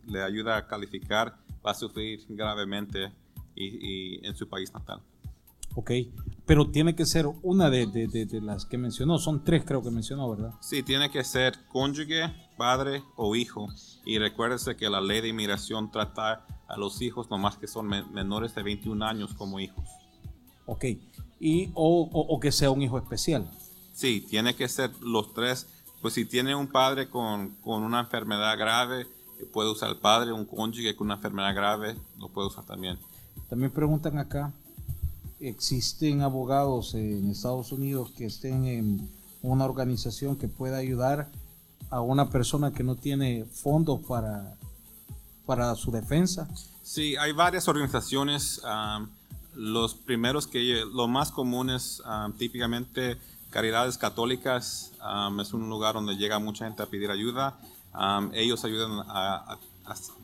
[0.06, 3.12] le, ayuda a calificar va a sufrir gravemente
[3.54, 5.00] y, en su país natal.
[5.74, 5.90] Ok,
[6.46, 10.30] pero tiene que ser una de, de, las que mencionó, son tres creo que mencionó,
[10.30, 10.54] ¿verdad?
[10.60, 13.68] Sí, tiene que ser cónyuge, padre o hijo.
[14.04, 18.54] Y recuérdese que la ley de inmigración trata a los hijos nomás que son menores
[18.54, 19.84] de 21 años como hijos.
[20.64, 20.84] Ok,
[21.40, 23.50] y, o, o que sea un hijo especial.
[23.92, 25.68] Sí, tiene que ser los tres
[26.06, 29.08] pues si tiene un padre con, una enfermedad grave,
[29.52, 32.96] puede usar el padre, un cónyuge con una enfermedad grave, lo puede usar también.
[33.50, 34.52] También preguntan acá,
[35.40, 39.10] ¿existen abogados en Estados Unidos que estén en
[39.42, 41.28] una organización que pueda ayudar
[41.90, 44.54] a una persona que no tiene fondos para,
[45.44, 46.48] para su defensa?
[46.84, 48.62] Sí, hay varias organizaciones.
[49.56, 52.00] los primeros que, lo más comunes,
[52.38, 53.18] típicamente
[53.50, 54.92] Caridades Católicas
[55.40, 57.58] es un lugar donde llega mucha gente a pedir ayuda.
[58.32, 59.58] ellos ayudan a,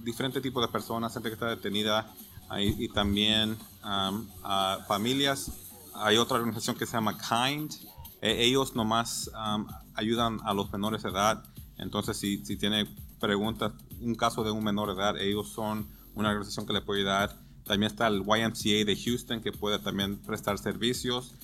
[0.00, 2.12] diferentes tipos de personas, gente que está detenida
[2.58, 5.52] y, también a familias.
[5.94, 7.72] Hay otra organización que se llama Kind.
[8.20, 9.30] E, ellos nomás
[9.94, 11.44] ayudan a los menores de edad.
[11.78, 12.86] Entonces, si, si tiene
[13.20, 17.00] preguntas, un caso de un menor de edad, ellos son una organización que le puede
[17.00, 17.36] ayudar.
[17.64, 21.34] También está el YMCA de Houston que puede también prestar servicios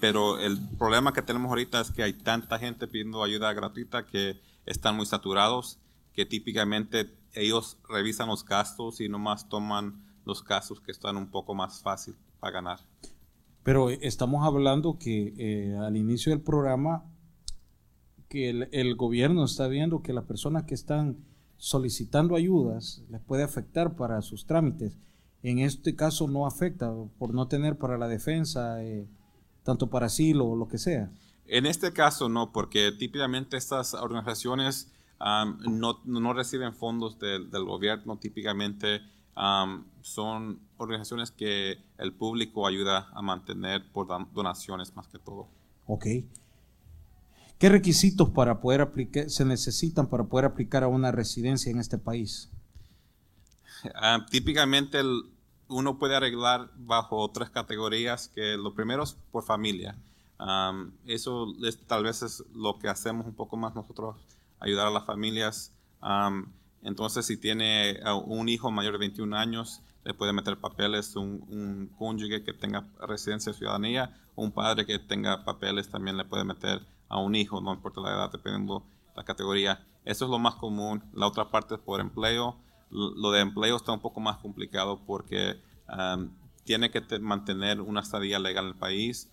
[0.00, 4.40] pero el problema que tenemos ahorita es que hay tanta gente pidiendo ayuda gratuita que
[4.66, 5.78] están muy saturados,
[6.12, 11.54] que típicamente ellos revisan los gastos y nomás toman los casos que están un poco
[11.54, 12.80] más fácil para ganar.
[13.62, 17.04] Pero estamos hablando que eh, al inicio del programa,
[18.28, 21.16] que el, el, gobierno está viendo que las personas que están
[21.56, 24.98] solicitando ayudas les puede afectar para sus trámites.
[25.42, 28.82] En este caso no afecta por no tener para la defensa.
[28.82, 29.06] Eh,
[29.66, 31.10] tanto para asilo o lo que sea.
[31.46, 39.02] En este caso no, porque típicamente estas organizaciones no, no, reciben fondos del gobierno, típicamente
[40.02, 45.48] son organizaciones que el público ayuda a mantener por donaciones más que todo.
[45.86, 46.06] Ok.
[47.58, 51.96] ¿Qué requisitos para poder aplicar, se necesitan para poder aplicar a una residencia en este
[51.96, 52.50] país?
[53.94, 55.00] Ah, típicamente
[55.68, 59.96] uno puede arreglar bajo tres categorías, que lo primero es por familia.
[61.06, 61.46] eso
[61.86, 64.16] tal vez es lo que hacemos un poco más nosotros,
[64.60, 65.72] ayudar a las familias.
[66.82, 71.90] entonces, si tiene un hijo mayor de 21 años, le puede meter papeles, un, un
[71.98, 76.86] cónyuge que tenga residencia de ciudadanía, un padre que tenga papeles también le puede meter
[77.08, 78.84] a un hijo, no importa la edad, dependiendo
[79.16, 79.84] la categoría.
[80.04, 81.02] Eso es lo más común.
[81.12, 82.56] La otra parte es por empleo.
[82.96, 85.60] Lo de empleo está un poco más complicado porque
[86.64, 89.30] tiene que mantener una estadía legal en el país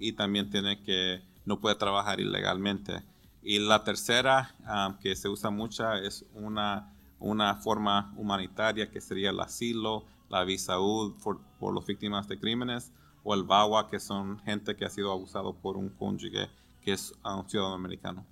[0.00, 3.04] y también tiene que no puede trabajar ilegalmente.
[3.42, 4.54] Y la tercera
[5.00, 10.80] que se usa mucha es una, una forma humanitaria que sería el asilo, la visa
[10.80, 14.90] U por, por las víctimas de crímenes o el VAWA que son gente que ha
[14.90, 16.48] sido abusado por un cónyuge
[16.82, 18.26] que es un ciudadano americano.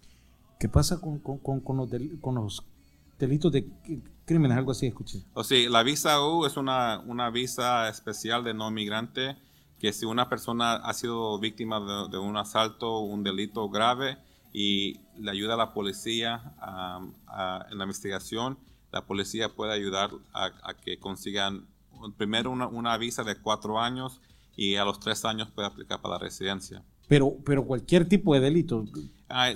[0.59, 1.89] ¿Qué pasa con, con, con, los,
[2.21, 2.65] con los,
[3.19, 3.71] delitos de
[4.27, 4.59] crímenes?
[4.59, 5.25] Algo así escuché.
[5.33, 9.37] O sí, la visa U es una, una visa especial de no migrante
[9.79, 14.19] que si una persona ha sido víctima de, un asalto, un delito grave
[14.53, 16.55] y le ayuda a la policía
[17.71, 18.59] en la investigación,
[18.91, 21.67] la policía puede ayudar a, que consigan
[22.17, 24.21] primero una, una, visa de cuatro años
[24.57, 26.83] y a los tres años puede aplicar para la residencia.
[27.09, 28.85] Pero, pero cualquier tipo de delito.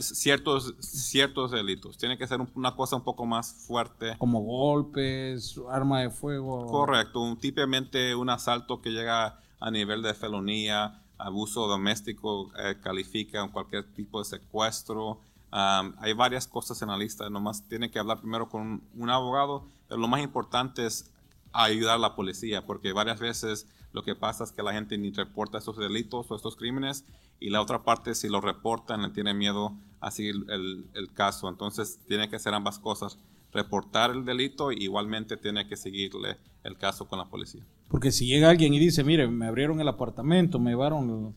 [0.01, 1.99] ciertos, ciertos delitos.
[1.99, 4.17] Tiene que ser una cosa un poco más fuerte.
[4.19, 6.67] Como golpes, arma de fuego.
[6.67, 7.37] Correcto.
[7.41, 14.21] típicamente un asalto que llega a nivel de felonía, abuso doméstico, eh, califica cualquier tipo
[14.21, 15.21] de secuestro.
[15.51, 17.29] hay varias cosas en la lista.
[17.29, 19.65] Nomás tiene que hablar primero con un abogado.
[19.89, 21.11] Pero lo más importante es
[21.53, 25.11] ayudar a la policía, porque varias veces lo que pasa es que la gente ni
[25.11, 27.05] reporta estos delitos o estos crímenes
[27.40, 31.48] y la otra parte si lo reportan le tiene miedo a seguir el, el caso.
[31.48, 33.18] Entonces tiene que hacer ambas cosas,
[33.53, 37.66] reportar el delito y igualmente tiene que seguirle el caso con la policía.
[37.88, 41.35] Porque si llega alguien y dice, mire, me abrieron el apartamento, me llevaron...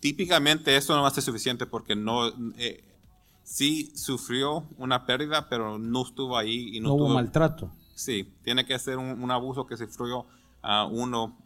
[0.00, 2.28] Típicamente eso no va a ser suficiente porque no...
[2.58, 2.84] Eh,
[3.42, 7.70] sí sufrió una pérdida, pero no estuvo ahí y no, hubo maltrato.
[7.94, 10.26] Sí, tiene que ser un, un abuso que sufrió
[10.60, 11.38] a uno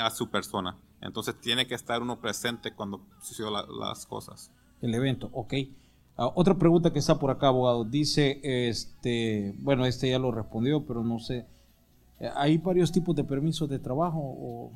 [0.00, 0.76] a su persona.
[1.00, 4.50] Entonces tiene que estar uno presente cuando sucedió las cosas.
[4.80, 5.54] El evento, ok.
[6.16, 7.84] Ah, otra pregunta que está por acá, abogado.
[7.84, 11.46] Dice, este, bueno, este ya lo respondió, pero no sé.
[12.20, 14.18] Eh, ¿Hay varios tipos de permisos de trabajo?
[14.18, 14.72] O?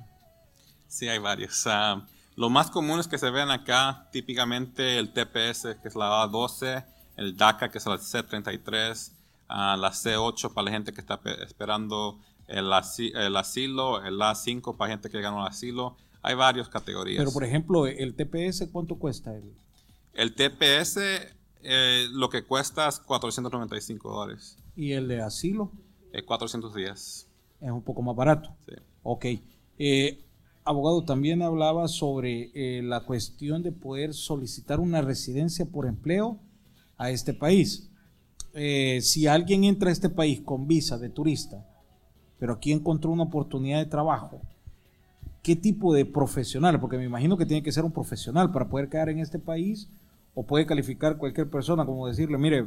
[0.87, 1.65] Sí, hay varios.
[1.65, 2.03] Uh,
[2.37, 6.85] lo más común es que se vean acá, típicamente el TPS, que es la A12,
[7.17, 9.13] el DACA, que es la C33,
[9.49, 12.19] uh, la C8 para la gente que está esperando
[12.51, 15.97] el, asilo, el A5 para gente que ganó el asilo.
[16.23, 17.19] Hay varias categorías.
[17.19, 19.35] Pero, por ejemplo, ¿el TPS cuánto cuesta?
[19.35, 19.55] El,
[20.15, 20.99] el TPS
[21.63, 24.57] eh, lo que cuesta es 495 dólares.
[24.77, 25.73] ¿Y el de asilo?
[26.27, 27.29] 410.
[27.61, 28.57] Es un poco más barato.
[28.67, 28.75] Sí.
[29.03, 29.27] Ok.
[29.79, 30.25] Eh,
[30.65, 36.41] abogado, también hablaba sobre eh, la cuestión de poder solicitar una residencia por empleo
[36.97, 37.91] a este país.
[38.53, 41.65] si alguien entra a este país con visa de turista,
[42.41, 44.41] pero aquí encontró una oportunidad de trabajo,
[45.43, 46.81] ¿qué tipo de profesional?
[46.81, 49.89] Porque me imagino que tiene que ser un profesional para poder quedar en este país
[50.35, 52.67] o puede calificar cualquier persona como decirle, mire,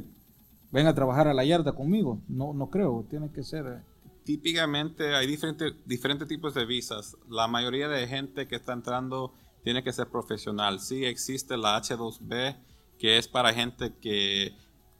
[0.71, 2.21] ven a trabajar a la yarda conmigo.
[2.28, 3.65] No, no creo, tiene que ser...
[3.65, 3.82] Eh.
[4.24, 7.17] Típicamente hay diferentes, diferentes tipos de visas.
[7.30, 10.80] La mayoría de gente que está entrando tiene que ser profesional.
[10.80, 12.57] Sí existe la H2B,
[12.99, 14.55] que es para gente que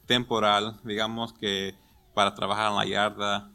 [0.08, 1.76] temporal, digamos que
[2.14, 3.52] para trabajar en la yarda,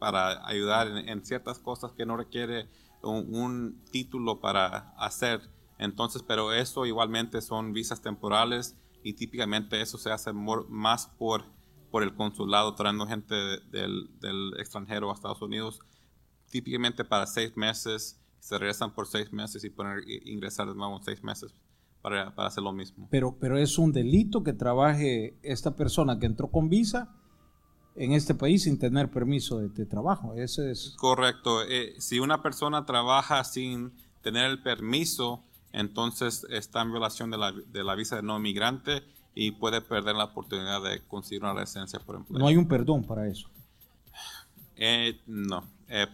[0.00, 2.68] para ayudar en, ciertas cosas que no requiere
[3.02, 5.42] un, título para hacer.
[5.78, 11.44] Entonces, pero eso igualmente son visas temporales y típicamente eso se hace más por,
[11.90, 15.80] por el consulado trayendo gente del, del, extranjero a Estados Unidos,
[16.50, 21.04] típicamente para seis meses, se regresan por seis meses y pueden ingresar de nuevo en
[21.04, 21.54] seis meses
[22.00, 23.06] para, para hacer lo mismo.
[23.10, 27.19] Pero, pero es un delito que trabaje esta persona que entró con visa
[27.96, 30.34] en este país sin tener permiso de, trabajo.
[30.34, 31.62] Ese es correcto.
[31.62, 37.52] Eh, si una persona trabaja sin tener el permiso, entonces está en violación de la,
[37.52, 39.02] de la visa de no migrante
[39.34, 42.38] y puede perder la oportunidad de conseguir una residencia por empleo.
[42.38, 43.48] No hay un perdón para eso.
[44.76, 45.64] Eh, no.
[45.88, 46.06] Eh,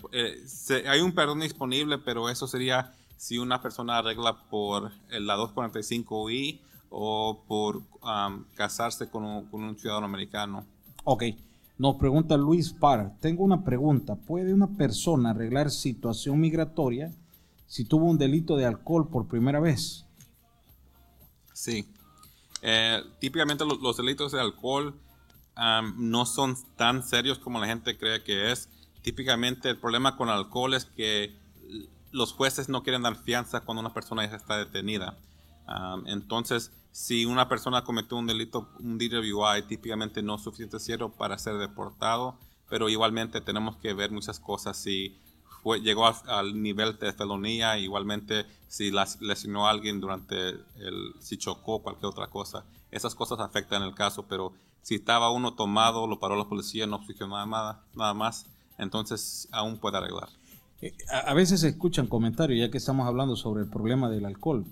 [0.88, 6.60] hay un perdón disponible, pero eso sería si una persona arregla por la 245I
[6.90, 7.82] o por
[8.54, 10.66] casarse con un, con un ciudadano americano.
[11.04, 11.24] Ok.
[11.78, 17.14] Nos pregunta Luis Parr, tengo una pregunta, ¿puede una persona arreglar situación migratoria
[17.66, 20.06] si tuvo un delito de alcohol por primera vez?
[21.52, 21.86] Sí.
[22.62, 24.98] Eh, típicamente los, delitos de alcohol
[25.96, 28.70] no son tan serios como la gente cree que es.
[29.02, 31.36] Típicamente el problema con alcohol es que
[32.10, 35.18] los jueces no quieren dar fianza cuando una persona ya está detenida.
[36.06, 40.78] entonces, si una persona cometió un delito, un DWI, típicamente no es suficiente
[41.18, 42.38] para ser deportado,
[42.70, 44.78] pero igualmente tenemos que ver muchas cosas.
[44.78, 45.14] Si
[45.62, 48.90] fue, llegó al, nivel de felonía, igualmente si
[49.20, 54.26] lesionó a alguien durante el, si chocó cualquier otra cosa, esas cosas afectan el caso,
[54.26, 58.46] pero si estaba uno tomado, lo paró la policía, no funcionó nada, nada más,
[58.78, 60.30] entonces aún puede arreglar.
[60.80, 64.64] Eh, a veces se escuchan comentarios, ya que estamos hablando sobre el problema del alcohol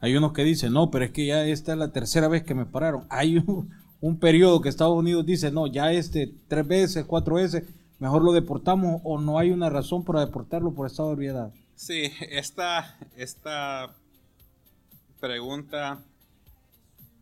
[0.00, 2.54] hay unos que dicen, no, pero es que ya esta es la tercera vez que
[2.54, 3.06] me pararon.
[3.10, 7.64] Hay un, periodo que Estados Unidos dice, no, ya este tres veces, cuatro veces,
[7.98, 11.52] mejor lo deportamos o no hay una razón para deportarlo por estado de ebriedad.
[11.74, 13.94] Sí, esta, esta
[15.20, 16.02] pregunta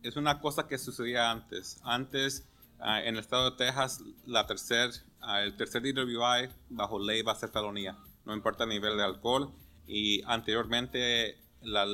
[0.03, 1.81] es una cosa que sucedía antes.
[1.83, 2.47] Antes,
[2.79, 5.83] ah, en el estado de Texas, la tercer, uh, el tercer
[6.69, 9.51] bajo ley va a ser felonía, no importa el nivel de alcohol.
[9.85, 11.85] Y anteriormente la,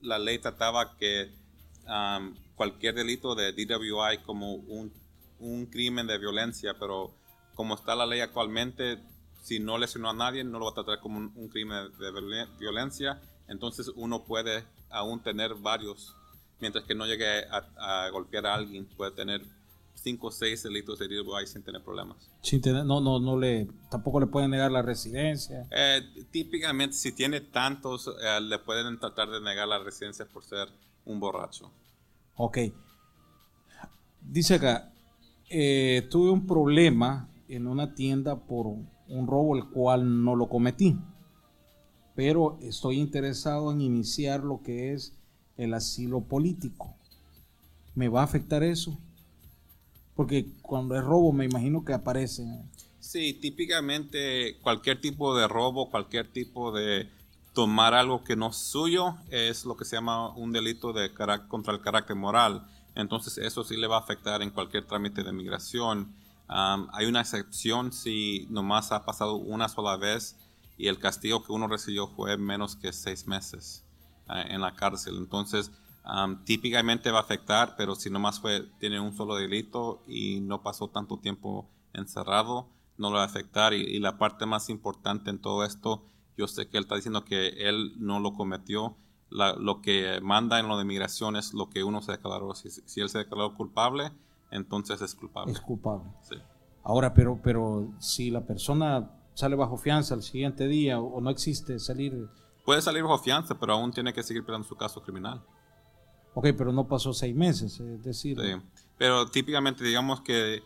[0.00, 1.30] la ley trataba que
[1.86, 4.92] um, cualquier delito de DWI como un,
[5.38, 7.12] un, crimen de violencia, pero
[7.54, 8.98] como está la ley actualmente,
[9.42, 13.20] si no lesionó a nadie, no lo va a tratar como un, crimen de violencia,
[13.48, 16.14] entonces uno puede aún tener varios,
[16.60, 19.42] mientras que no llegue a, golpear a alguien, puede tener
[20.02, 22.30] cinco o seis delitos de DWI sin tener problemas.
[22.42, 25.66] Sin tener, no, no, no le, tampoco le pueden negar la residencia.
[25.70, 30.68] Eh, típicamente, si tiene tantos, eh, le pueden tratar de negar la residencia por ser
[31.04, 31.70] un borracho.
[32.36, 32.58] Ok.
[34.20, 34.92] Dice acá,
[35.48, 40.98] eh, tuve un problema en una tienda por un robo el cual no lo cometí,
[42.14, 45.14] pero estoy interesado en iniciar lo que es
[45.56, 46.94] el asilo político.
[47.94, 48.98] ¿Me va a afectar eso?
[50.18, 52.42] Porque cuando es robo me imagino que aparece.
[52.98, 57.08] Sí, típicamente cualquier tipo de robo, cualquier tipo de
[57.54, 61.14] tomar algo que no es suyo es lo que se llama un delito de
[61.46, 62.66] contra el carácter moral.
[62.96, 66.12] Entonces eso sí le va a afectar en cualquier trámite de migración.
[66.48, 70.34] hay una excepción si nomás ha pasado una sola vez
[70.76, 73.84] y el castigo que uno recibió fue menos que seis meses
[74.26, 75.14] ah, en la cárcel.
[75.16, 75.70] Entonces
[76.44, 80.88] típicamente va a afectar, pero si nomás fue, tiene un solo delito y no pasó
[80.88, 83.74] tanto tiempo encerrado, no lo va a afectar.
[83.74, 86.04] Y, la parte más importante en todo esto,
[86.36, 88.96] yo sé que él está diciendo que él no lo cometió.
[89.30, 92.54] lo que manda en lo de migración es lo que uno se declaró.
[92.54, 94.10] Si, si él se declaró culpable,
[94.50, 95.52] entonces es culpable.
[95.52, 96.10] Es culpable.
[96.22, 96.36] Sí.
[96.84, 101.78] Ahora, pero, pero si la persona sale bajo fianza el siguiente día o no existe
[101.78, 102.28] salir...
[102.64, 105.44] Puede salir bajo fianza, pero aún tiene que seguir peleando su caso criminal.
[106.38, 108.38] Ok, pero no pasó seis meses, es decir.
[108.40, 108.62] Sí.
[108.96, 110.62] Pero típicamente digamos que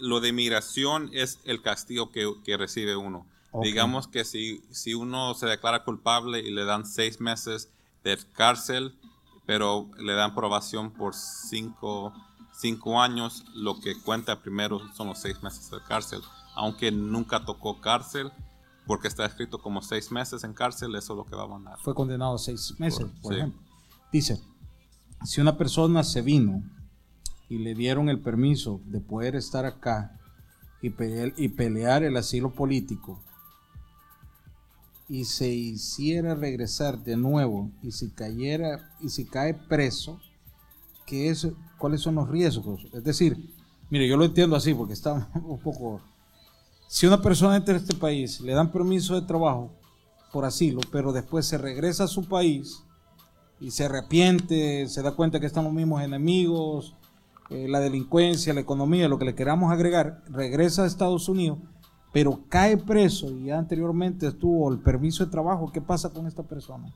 [0.00, 3.24] lo de migración es el castigo que, recibe uno.
[3.62, 7.70] Digamos que si, si uno se declara culpable y le dan seis meses
[8.02, 8.98] de cárcel,
[9.46, 12.12] pero le dan probación por cinco,
[12.52, 16.20] cinco años, lo que cuenta primero son los seis meses de cárcel.
[16.56, 18.32] Aunque nunca tocó cárcel,
[18.88, 21.78] porque está escrito como seis meses en cárcel, eso es lo que va a mandar.
[21.78, 23.62] Fue condenado a seis meses, por, ejemplo.
[24.10, 24.42] Dice,
[25.24, 26.62] si una persona se vino
[27.48, 30.18] y le dieron el permiso de poder estar acá
[30.82, 30.90] y
[31.48, 33.22] pelear, el asilo político
[35.08, 40.20] y se hiciera regresar de nuevo y si cayera y si cae preso,
[41.06, 41.48] ¿qué es,
[41.78, 42.86] ¿cuáles son los riesgos?
[42.92, 43.54] Es decir,
[43.90, 46.00] mire, yo lo entiendo así porque está un poco...
[46.88, 49.72] Si una persona entra a este país, le dan permiso de trabajo
[50.32, 52.82] por asilo, pero después se regresa a su país,
[53.60, 56.94] y se arrepiente, se da cuenta que están los mismos enemigos,
[57.48, 61.58] eh, la delincuencia, la economía, lo que le queramos agregar, regresa a Estados Unidos,
[62.12, 66.42] pero cae preso y ya anteriormente estuvo el permiso de trabajo, ¿qué pasa con esta
[66.42, 66.92] persona?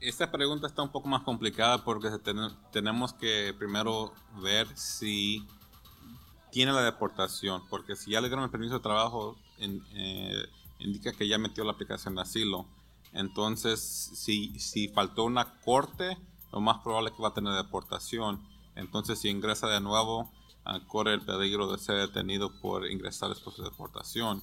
[0.00, 2.08] Esta pregunta está un poco más complicada porque
[2.72, 5.46] tenemos que primero ver si
[6.50, 10.46] tiene la deportación, porque si ya le dieron el permiso de trabajo, eh,
[10.78, 12.66] indica que ya metió la aplicación de asilo
[13.12, 16.16] entonces, si, si faltó una corte,
[16.52, 18.40] lo más probable es que va a tener deportación.
[18.76, 20.30] Entonces, si ingresa de nuevo,
[20.64, 24.42] ah, corre el peligro de ser detenido por ingresar después de deportación.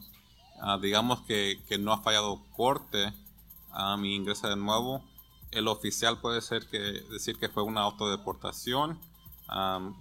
[0.60, 3.14] Ah, digamos que, que, no ha fallado corte
[3.78, 5.04] um, y ingresa de nuevo.
[5.52, 9.00] El oficial puede ser que decir que fue una autodeportación,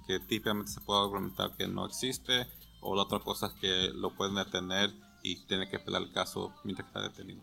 [0.09, 2.49] que típicamente se puede argumentar que no existe.
[2.81, 4.93] o la otra cosa es que lo pueden detener
[5.23, 7.43] y tiene que esperar el caso mientras está detenido.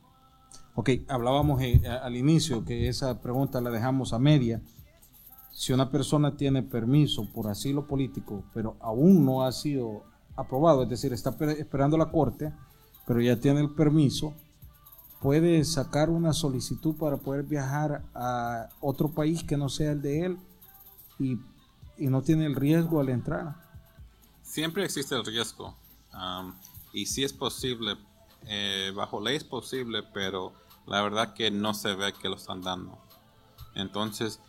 [0.75, 4.61] Ok, hablábamos eh, al inicio que esa pregunta la dejamos a media.
[5.51, 10.03] Si una persona tiene permiso por asilo político, pero aún no ha sido
[10.35, 12.51] aprobado, es decir, está esperando la corte,
[13.05, 14.33] pero ya tiene el permiso,
[15.21, 20.25] puede sacar una solicitud para poder viajar a otro país que no sea el de
[20.25, 20.37] él
[21.19, 21.37] y,
[21.99, 23.55] no tiene el riesgo al entrar.
[24.41, 25.77] Siempre existe el riesgo
[26.91, 27.95] y si es posible,
[28.47, 30.53] eh, bajo ley es posible, pero
[30.85, 32.97] la verdad que no se ve que lo están dando.
[33.75, 34.39] Entonces,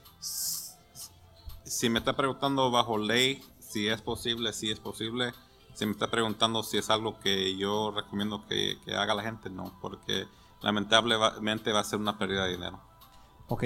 [1.65, 5.33] si me está preguntando bajo ley si es posible, si es posible,
[5.75, 9.77] si me está preguntando si es algo que yo recomiendo que, haga la gente, no,
[9.81, 10.27] porque
[10.63, 12.81] lamentablemente va a ser una pérdida de dinero.
[13.49, 13.65] Ok.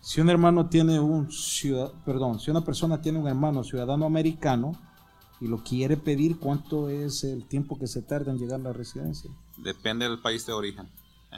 [0.00, 4.72] Si un hermano tiene un ciudadano, perdón, si una persona tiene un hermano ciudadano americano
[5.40, 8.72] y lo quiere pedir, ¿cuánto es el tiempo que se tarda en llegar a la
[8.72, 9.30] residencia?
[9.56, 10.90] Depende del país de origen.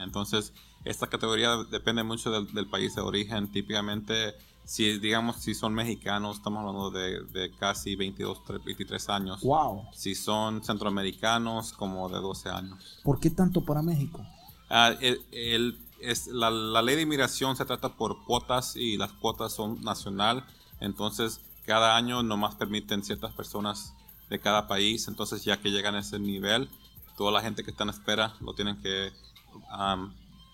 [0.03, 0.53] Entonces,
[0.85, 3.51] esta categoría depende mucho del, país de origen.
[3.51, 9.41] Típicamente, si digamos, si son mexicanos, estamos hablando de, casi 22, 23 años.
[9.41, 9.83] Wow.
[9.93, 12.99] Si son centroamericanos, como de 12 años.
[13.03, 14.25] ¿Por qué tanto para México?
[14.69, 19.81] Ah, es, la, la, ley de inmigración se trata por cuotas y las cuotas son
[19.81, 20.45] nacional.
[20.79, 23.93] Entonces, cada año nomás permiten ciertas personas
[24.29, 25.07] de cada país.
[25.07, 26.69] Entonces, ya que llegan a ese nivel,
[27.17, 29.11] toda la gente que está en espera lo tienen que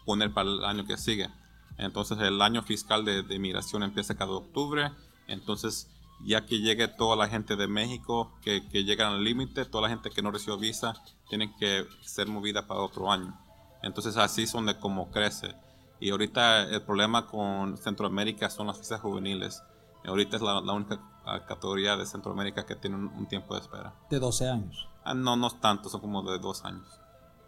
[0.06, 1.30] poner para el año que sigue.
[1.78, 4.92] Entonces el año fiscal de, inmigración empieza cada octubre.
[5.28, 5.90] Entonces
[6.26, 9.90] ya que llegue toda la gente de México que, que llegan al límite, toda la
[9.90, 10.94] gente que no recibió visa,
[11.30, 13.38] tienen que ser movida para otro año.
[13.82, 15.56] Entonces así son de cómo crece.
[16.00, 19.64] Y ahorita el problema con Centroamérica son las visas juveniles.
[20.06, 23.94] Ahorita es la, única ah, categoría de Centroamérica que tiene un, tiempo de espera.
[24.10, 24.90] ¿De 12 años?
[25.06, 26.88] Ah, no, no tanto, son como de dos años.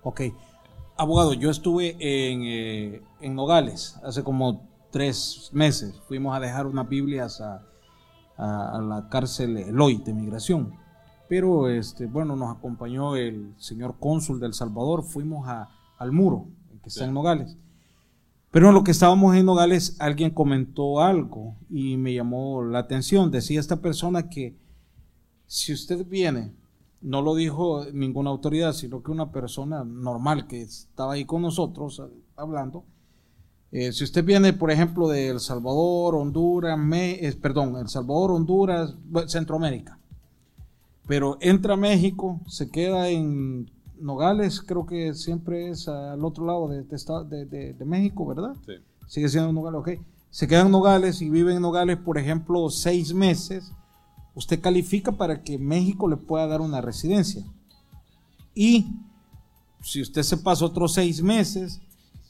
[0.04, 0.22] Ok.
[0.98, 6.00] Abogado, yo estuve eh, en, Nogales hace como tres meses.
[6.08, 7.62] Fuimos a dejar unas Biblias a,
[8.38, 10.74] la cárcel Eloy de migración.
[11.28, 15.04] Pero este, bueno, nos acompañó el señor cónsul del Salvador.
[15.04, 15.50] Fuimos
[15.98, 16.48] al muro,
[16.82, 17.58] que está en Nogales.
[18.52, 23.32] Pero en lo que estábamos en Nogales, alguien comentó algo y me llamó la atención.
[23.32, 24.56] Decía esta persona que
[25.46, 26.54] si usted viene
[27.06, 32.00] no lo dijo ninguna autoridad, sino que una persona normal que estaba ahí con nosotros
[32.00, 32.84] eh, hablando.
[33.72, 38.96] Eh, si usted viene, por ejemplo, de El Salvador, Honduras, eh, perdón, El Salvador, Honduras,
[39.28, 40.00] Centroamérica,
[41.08, 46.68] pero entra a México, se queda en Nogales, creo que siempre es al otro lado
[46.68, 46.84] de,
[47.46, 48.56] de, México, ¿verdad?
[48.66, 48.74] Sí.
[49.08, 49.90] Sigue siendo Nogales, ok.
[50.32, 53.72] Se queda en Nogales y vive en Nogales, por ejemplo, seis meses
[54.36, 57.44] usted califica para que México le pueda dar una residencia.
[58.54, 58.88] Y
[59.82, 61.82] si usted se pasa otros seis meses,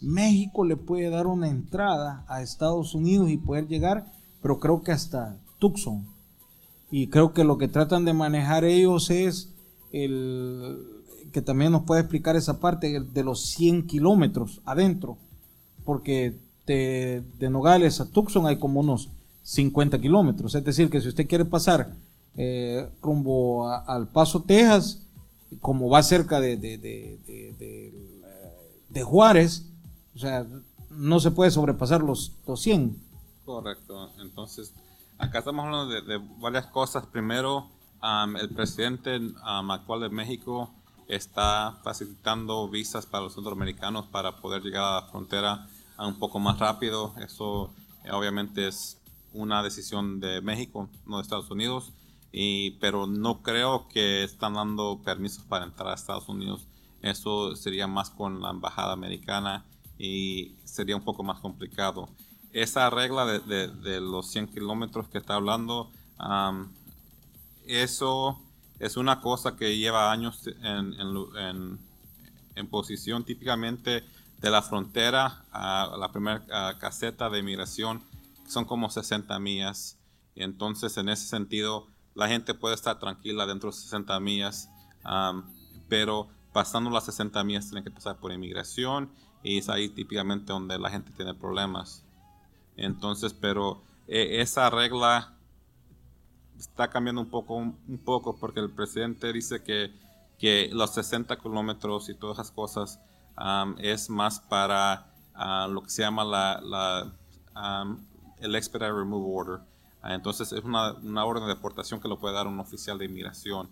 [0.02, 4.92] México le puede dar una entrada a Estados Unidos y poder llegar, pero creo que
[4.92, 6.06] hasta Tucson.
[6.92, 9.54] Y creo que lo que tratan de manejar ellos es
[9.92, 10.78] el
[11.32, 15.18] que también nos puede explicar esa parte de los 100 kilómetros adentro,
[15.84, 19.10] porque de, de Nogales a Tucson hay como unos
[19.46, 20.56] 50 kilómetros.
[20.56, 21.94] Es decir, que si usted quiere pasar
[22.36, 25.04] eh, rumbo al Paso, Texas,
[25.62, 26.58] como va cerca de,
[28.90, 29.70] de, Juárez,
[30.16, 30.48] o sea,
[30.90, 33.00] no se puede sobrepasar los, 100.
[33.46, 34.12] Correcto.
[34.20, 34.74] Entonces,
[35.20, 37.06] acá estamos hablando de, varias cosas.
[37.06, 37.68] Primero,
[38.42, 40.72] el presidente actual de México
[41.08, 45.68] está facilitando visas para los centroamericanos para poder llegar a la frontera
[46.00, 47.14] un poco más rápido.
[47.20, 47.70] Eso
[48.04, 48.98] eh, obviamente es
[49.36, 51.94] una decisión de México, no de Estados Unidos,
[52.32, 56.68] y, pero no creo que están dando permisos para entrar a Estados Unidos.
[57.02, 59.64] Eso sería más con la embajada americana
[59.98, 62.10] y sería un poco más complicado.
[62.52, 65.92] Esa regla de, los 100 kilómetros que está hablando,
[67.66, 68.40] eso
[68.80, 71.80] es una cosa que lleva años en,
[72.70, 74.04] posición típicamente
[74.42, 78.02] de la frontera a la primera caseta de inmigración
[78.48, 80.00] son como 60 millas.
[80.36, 84.70] Y entonces, en ese sentido, la gente puede estar tranquila dentro de 60 millas,
[85.88, 89.12] pero pasando las 60 millas tienen que pasar por inmigración
[89.44, 92.04] y es ahí típicamente donde la gente tiene problemas.
[92.78, 95.34] Entonces, pero e, esa regla
[96.58, 99.94] está cambiando un poco, un, poco porque el presidente dice que,
[100.40, 103.00] que los 60 kilómetros y todas esas cosas
[103.80, 107.14] es más para ah, lo que se llama la, la
[108.46, 109.60] el Expedite Remove Order.
[110.02, 113.70] Ah, entonces es una, orden de deportación que lo puede dar un oficial de inmigración.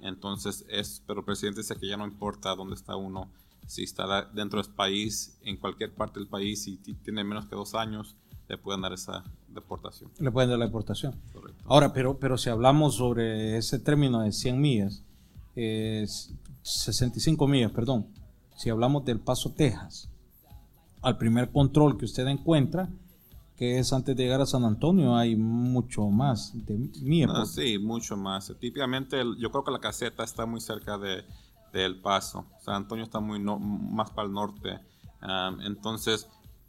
[0.00, 3.30] Entonces, es, pero el presidente dice que ya no importa dónde está uno,
[3.66, 7.74] si está dentro del país, en cualquier parte del país, y tiene menos que dos
[7.74, 8.16] años,
[8.48, 10.10] le pueden dar esa deportación.
[10.18, 11.14] Le pueden dar la deportación.
[11.32, 11.64] Correcto.
[11.66, 15.02] Ahora, pero, pero si hablamos sobre ese término de 100 millas,
[16.62, 18.08] 65 millas, perdón,
[18.56, 20.10] si hablamos del Paso Texas,
[21.02, 22.88] al primer control que usted encuentra,
[23.56, 27.30] que es antes de llegar a San Antonio, hay mucho más de millas.
[27.34, 28.52] Ah, sí, mucho más.
[28.60, 31.24] Típicamente, yo creo que la caseta está muy cerca de,
[31.72, 32.44] del Paso.
[32.60, 34.78] San Antonio está muy más para el norte.
[35.64, 36.28] entonces,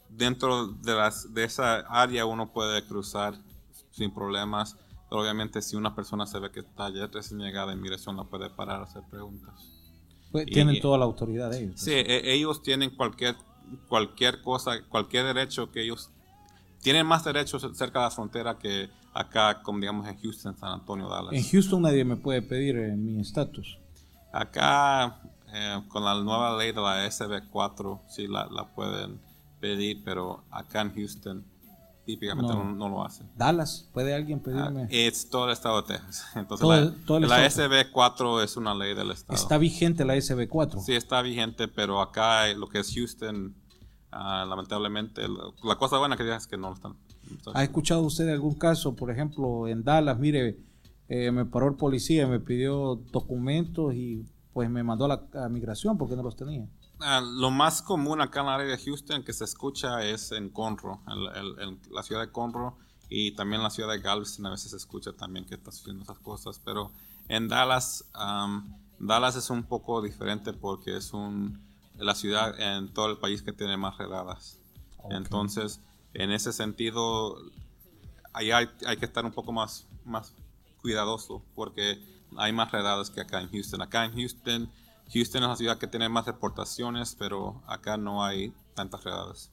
[0.10, 3.36] dentro de, las, de esa área uno puede cruzar
[3.92, 4.78] sin problemas.
[5.10, 8.26] Pero obviamente si una persona se ve que está ya recién llegada en migración, la
[8.26, 9.54] puede parar a hacer preguntas.
[10.32, 11.80] Pues, tienen toda la autoridad de ellos.
[11.80, 13.36] Sí, e, ellos tienen cualquier,
[13.88, 16.12] cualquier cosa, cualquier derecho que ellos...
[16.88, 21.10] Tienen más derechos cerca de la frontera que acá, como digamos en Houston, San Antonio,
[21.10, 21.34] Dallas.
[21.34, 23.78] En Houston nadie me puede pedir eh, mi estatus.
[24.32, 25.20] Acá,
[25.54, 29.20] eh, con la nueva ley de la SB4, sí la, la pueden
[29.60, 31.46] pedir, pero acá en Houston
[32.06, 33.30] típicamente no, lo hacen.
[33.36, 34.84] Dallas, ¿puede alguien pedirme?
[34.84, 36.26] Ah, es todo el estado de Texas.
[36.36, 39.38] Entonces, la, SB4 es una ley del estado.
[39.38, 40.82] ¿Está vigente la SB4?
[40.82, 43.54] Sí, está vigente, pero acá lo que es Houston,
[44.12, 45.24] ah, lamentablemente,
[45.64, 46.96] la cosa buena que es que no lo están.
[47.54, 50.18] ¿Ha escuchado usted algún caso, por ejemplo, en Dallas?
[50.18, 50.60] Mire,
[51.10, 55.98] eh, me paró el policía, me pidió documentos y pues me mandó a la migración
[55.98, 56.68] porque no los tenía.
[57.00, 60.50] Ah, lo más común acá en la área de Houston que se escucha es en
[60.50, 60.98] Conroe,
[61.36, 62.74] en, la ciudad de Conroe
[63.08, 66.20] y también la ciudad de Galveston a veces se escucha también que está sucediendo esas
[66.20, 66.92] cosas, pero
[67.30, 68.10] en Dallas,
[69.00, 71.67] Dallas es un poco diferente porque es un,
[71.98, 74.60] la ciudad en todo el país que tiene más redadas.
[75.10, 75.82] Entonces,
[76.14, 77.38] en ese sentido,
[78.34, 80.34] ahí hay, hay, que estar un poco más, más
[80.82, 82.00] cuidadoso porque
[82.38, 83.82] hay más redadas que acá en Houston.
[83.82, 84.70] Acá en Houston
[85.14, 89.52] Houston es la ciudad que tiene más deportaciones, pero acá no hay tantas redadas.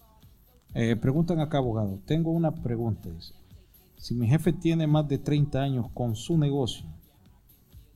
[0.75, 2.01] Eh, preguntan acá, abogado.
[2.07, 3.09] Tengo una pregunta.
[3.97, 6.85] Si mi jefe tiene más de 30 años con su negocio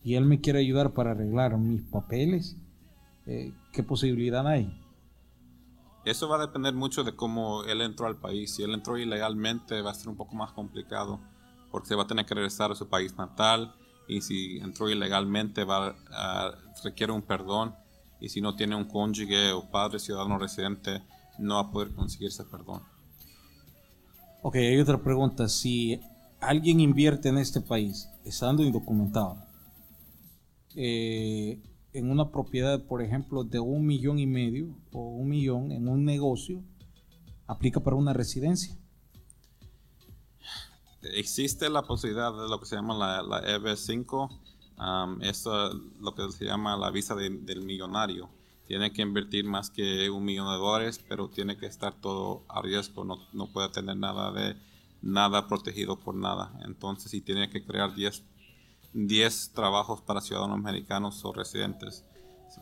[0.04, 2.56] y él me quiere ayudar para arreglar mis papeles,
[3.28, 4.74] eh, ¿qué posibilidad hay?
[6.06, 8.54] Eso va a depender mucho de cómo él entró al país.
[8.54, 11.20] Si él entró ilegalmente va a ser un poco más complicado
[11.70, 13.74] porque se va a tener que regresar a su país natal
[14.08, 16.52] y si entró ilegalmente va a,
[16.82, 17.74] requiere un perdón
[18.18, 21.02] y si no tiene un cónyuge o padre ciudadano residente
[21.38, 22.82] no va a poder conseguir ese perdón.
[24.40, 25.48] Ok, hay otra pregunta.
[25.48, 26.00] Si
[26.40, 29.36] alguien invierte en este país estando indocumentado
[30.74, 31.60] eh,
[31.98, 36.04] en una propiedad, por ejemplo, de un millón y medio o un millón en un
[36.04, 36.62] negocio,
[37.46, 38.76] aplica para una residencia
[41.02, 44.30] existe la posibilidad de lo que se llama la, la EB5,
[44.78, 48.28] um, eso lo que se llama la visa del millonario.
[48.66, 52.60] Tiene que invertir más que un millón de dólares, pero tiene que estar todo a
[52.60, 54.56] riesgo, no, no puede tener nada de
[55.00, 56.52] nada protegido por nada.
[56.66, 58.24] Entonces, si tiene que crear 10,
[58.92, 62.04] 10 trabajos para ciudadanos americanos o residentes,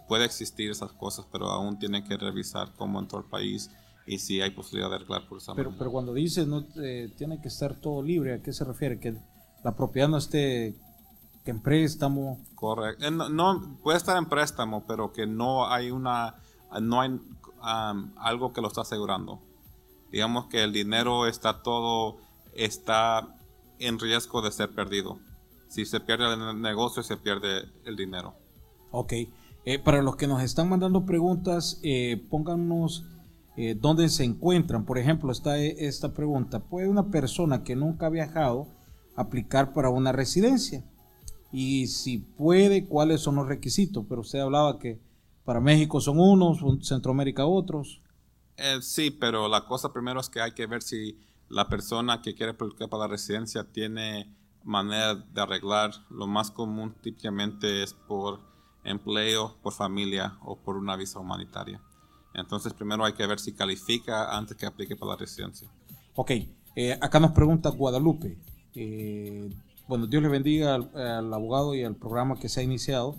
[0.09, 3.71] puede existir esas cosas, pero aún tiene que revisar cómo entró al país
[4.07, 7.41] y si hay posibilidad de arreglar por esa pero, Pero cuando dice no eh, tiene
[7.41, 9.01] que estar todo libre, ¿a qué se refiere?
[9.01, 9.17] Que
[9.65, 10.77] la propiedad no esté
[11.45, 12.45] que en préstamo.
[12.55, 13.07] Correcto.
[13.07, 16.37] Eh, no, puede estar en préstamo, pero que no hay una
[16.81, 17.19] no hay
[18.17, 19.41] algo que lo está asegurando.
[20.13, 22.19] Digamos que el dinero está todo
[22.53, 23.29] está
[23.79, 25.19] en riesgo de ser perdido.
[25.69, 28.35] Si se pierde el negocio, se pierde el dinero.
[28.91, 29.13] Ok.
[29.65, 31.81] Eh, para los que nos están mandando preguntas,
[32.31, 33.05] pónganos
[33.57, 34.85] eh, dónde se encuentran.
[34.85, 38.69] Por ejemplo, está e, esta pregunta, ¿puede una persona que nunca ha viajado
[39.17, 40.85] aplicar para una residencia?
[41.53, 44.05] Y si puede, ¿cuáles son los requisitos?
[44.09, 45.01] Pero usted hablaba que
[45.45, 48.03] para México son unos, Centroamérica otros.
[48.59, 52.35] Eh, sí, pero la cosa primero es que hay que ver si la persona que
[52.35, 54.36] quiere aplicar para la residencia tiene
[54.67, 55.93] manera de arreglar.
[56.11, 58.41] Lo más común típicamente es por
[58.85, 61.81] empleo, por familia o por una visa humanitaria.
[62.35, 65.71] Entonces primero hay que ver si califica antes que aplique para la residencia.
[66.15, 66.33] Ok,
[66.75, 68.39] eh, acá nos pregunta Guadalupe.
[68.75, 69.49] Eh,
[69.89, 73.17] bueno, Dios le bendiga al, abogado y al programa que se ha iniciado.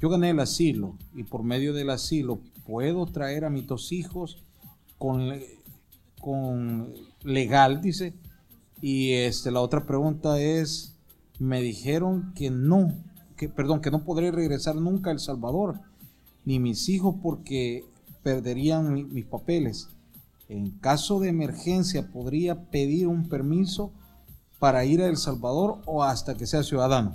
[0.00, 4.44] Yo gané el asilo y por medio del asilo puedo traer a mis dos hijos
[4.98, 5.32] con,
[6.20, 6.92] con
[7.22, 8.14] legal, dice.
[8.80, 10.94] Y este, la otra pregunta es,
[11.38, 12.94] me dijeron que no,
[13.36, 15.80] que, perdón, que no podré regresar nunca a El Salvador,
[16.44, 17.84] ni mis hijos porque
[18.22, 19.88] perderían mis papeles.
[20.48, 23.92] En caso de emergencia, podría pedir un permiso
[24.58, 27.14] para ir a El Salvador o hasta que sea ciudadano.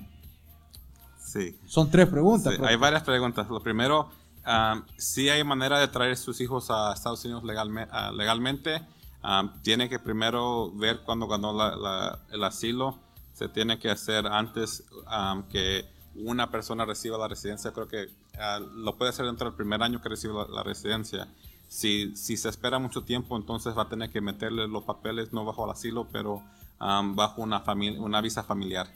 [1.18, 1.55] Sí.
[1.66, 2.53] Son tres preguntas.
[2.55, 3.49] Sí, hay varias preguntas.
[3.49, 4.09] Lo primero,
[4.45, 8.82] um, si hay manera de traer sus hijos a Estados Unidos legalme- ah, legalmente.
[9.24, 12.99] Um, tiene que primero ver cuando ganó la- la- el asilo.
[13.34, 17.71] Se tiene que hacer antes um, que una persona reciba la residencia.
[17.71, 18.09] Creo que
[18.39, 21.28] ah, lo puede hacer dentro del primer año que recibe la, la residencia.
[21.67, 25.43] Si, si se espera mucho tiempo, entonces va a tener que meterle los papeles no
[25.45, 26.43] bajo el asilo, pero
[26.80, 27.63] um, bajo una,
[27.99, 28.88] una visa familiar.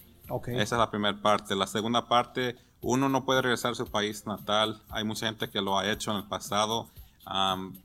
[0.62, 1.56] Esa es la primera parte.
[1.56, 4.82] La segunda parte, uno no puede regresar a su país natal.
[4.90, 6.88] Hay mucha gente que lo ha hecho en el pasado.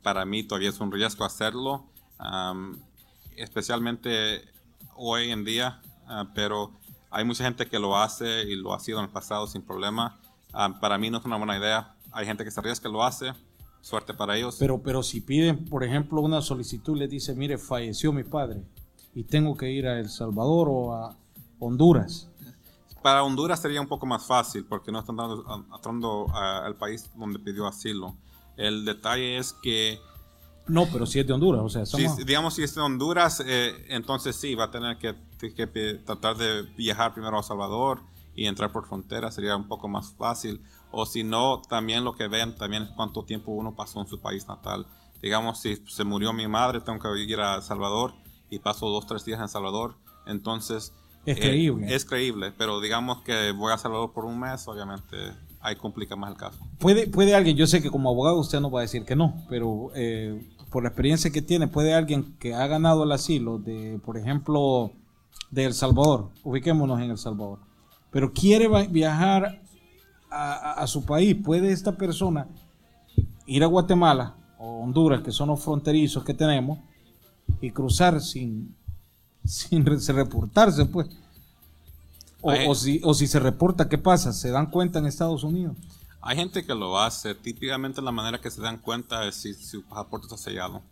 [0.03, 1.85] Para mí todavía es un riesgo hacerlo,
[2.23, 2.81] am,
[3.37, 4.43] especialmente
[4.97, 6.73] hoy en día, ah, pero
[7.11, 10.19] hay mucha gente que lo hace y lo ha sido en el pasado sin problema.
[10.53, 11.95] Am, para mí no es una buena idea.
[12.13, 13.33] Hay gente que se arriesga que lo hace.
[13.81, 14.57] Suerte para ellos.
[14.61, 18.63] Pero, pero si piden, por ejemplo, una solicitud, le dice, mire, falleció mi padre
[19.15, 21.17] y tengo que ir a El Salvador o a
[21.59, 22.29] Honduras.
[23.03, 27.39] Para Honduras sería un poco más fácil porque no están dando, entrando al país donde
[27.39, 28.17] pidió asilo.
[28.57, 29.99] El detalle es que,
[30.69, 33.85] No, pero si es de Honduras, o sea, si, digamos, si es de Honduras, eh,
[33.89, 38.01] entonces sí, va a tener que, que tratar de viajar primero a El Salvador
[38.35, 40.61] y entrar por frontera, sería un poco más fácil.
[40.91, 44.21] O si no, también lo que ven también es cuánto tiempo uno pasó en su
[44.21, 44.87] país natal.
[45.21, 48.15] Digamos, si se murió mi madre, tengo que ir a El Salvador
[48.51, 49.97] y paso dos, tres días en El Salvador,
[50.27, 50.93] entonces...
[51.25, 51.95] Es eh, creíble.
[51.95, 55.17] es creíble, pero digamos que voy a El Salvador por un mes, obviamente
[55.63, 56.59] ahí complica más el caso.
[56.79, 59.35] puede, puede alguien, yo sé que como abogado usted no va a decir que no,
[59.49, 64.01] pero eh, por la experiencia que tiene, puede alguien que ha ganado el asilo de,
[64.05, 64.93] por ejemplo,
[65.51, 67.59] de El Salvador, ubiquémonos en El Salvador,
[68.11, 69.63] pero quiere viajar
[70.31, 72.49] a, a- su país, puede esta persona
[73.47, 76.79] ir a Guatemala o Honduras, que son los fronterizos que tenemos,
[77.61, 78.75] y cruzar sin,
[79.45, 81.09] sin re- reportarse, pues.
[82.43, 84.33] O, si, o si se reporta, ¿qué pasa?
[84.33, 85.77] ¿Se dan cuenta en Estados Unidos?
[86.21, 87.35] Hay gente que lo hace.
[87.35, 90.83] Típicamente la manera que se dan cuenta es si su pasaporte está sellado.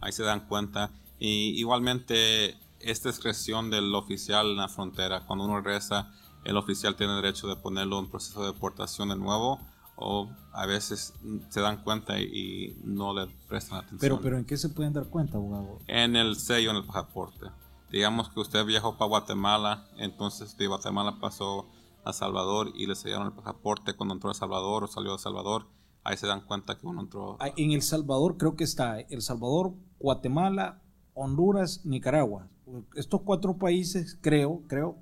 [0.00, 0.90] Ahí se dan cuenta.
[1.18, 5.26] Y igualmente es discreción del oficial en la frontera.
[5.26, 6.12] Cuando uno regresa,
[6.44, 9.58] el oficial tiene derecho de ponerlo en proceso de deportación de nuevo.
[9.96, 14.00] O a veces mm, se dan cuenta y, y no le prestan atención.
[14.00, 15.78] Pero, pero ¿en qué se pueden dar cuenta, abogado?
[15.86, 17.46] en el sello en el pasaporte.
[17.90, 21.66] Digamos que usted viajó para Guatemala, entonces de Guatemala pasó
[22.04, 25.66] a Salvador y le sellaron el pasaporte cuando entró a Salvador o salió de Salvador.
[26.04, 27.36] Ahí se dan cuenta que uno entró.
[27.40, 30.80] Ah, En El Salvador creo que está El Salvador, Guatemala,
[31.14, 32.48] Honduras, Nicaragua.
[32.94, 34.96] Estos cuatro países, creo, creo,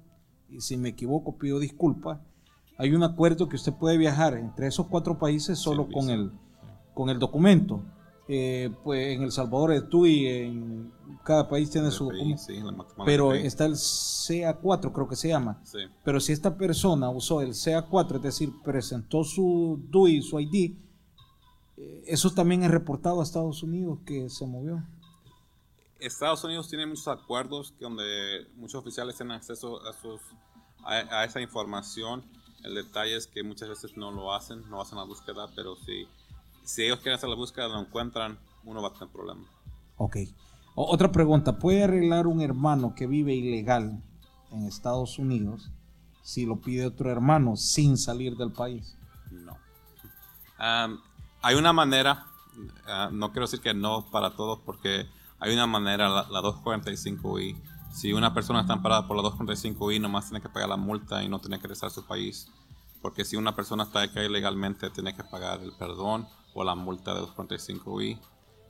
[0.49, 2.21] y si me equivoco pido disculpas,
[2.79, 6.33] hay un acuerdo que usted puede viajar entre esos cuatro países solo con el,
[6.95, 7.83] con el documento.
[8.31, 10.93] Eh, pues en El Salvador es y en
[11.25, 12.43] cada país tiene su documento.
[12.43, 12.61] sí,
[13.07, 15.63] Pero está el CA4, creo que se llama.
[15.65, 15.79] Sí.
[16.05, 20.77] Pero si esta persona usó el CA4, es decir, presentó su DUI, su ID,
[21.79, 24.85] eh, eso también es reportado a Estados Unidos que se movió.
[25.99, 30.21] Estados Unidos tiene muchos acuerdos que donde muchos oficiales tienen acceso a, sus,
[30.85, 32.25] a, a esa información.
[32.63, 36.07] El detalle es que muchas veces no lo hacen, no hacen la búsqueda, pero si,
[36.69, 39.47] si ellos quieren hacer la búsqueda lo encuentran, uno va a tener problemas.
[39.97, 40.17] Ok.
[40.75, 44.03] O- otra pregunta, ¿puede arreglar un hermano que vive ilegal
[44.51, 45.71] en Estados Unidos
[46.23, 48.99] si lo pide otro hermano sin salir del país?
[49.31, 49.57] No.
[50.59, 51.01] Am,
[51.41, 52.27] hay una manera,
[52.87, 55.07] ah, no quiero decir que no para todos, porque
[55.41, 57.57] hay una manera, la, la 245i.
[57.95, 61.31] Si una persona está amparada por la 245i, nomás tiene que pagar la multa y
[61.31, 62.51] no tiene que regresar a su país.
[63.01, 66.29] Porque si una persona está acá ilegalmente, tiene que pagar el perdón
[66.59, 68.19] o la multa de 245i.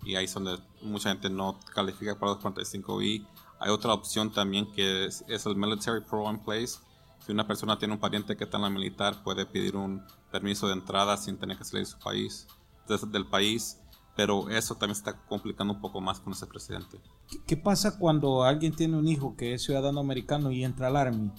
[0.05, 3.27] Y ahí es donde mucha gente no califica para 245i.
[3.61, 6.79] Hay otra opción también que es, es el Military Pro in Place.
[7.25, 10.67] Si una persona tiene un pariente que está en la militar, puede pedir un permiso
[10.69, 12.47] de entrada sin tener que salir de su país,
[12.87, 13.79] desde del país.
[14.15, 17.01] Pero eso también se está complicando un poco más con ese presidente.
[17.47, 21.31] ¿Qué, pasa cuando alguien tiene un hijo que es ciudadano americano y entra al Army?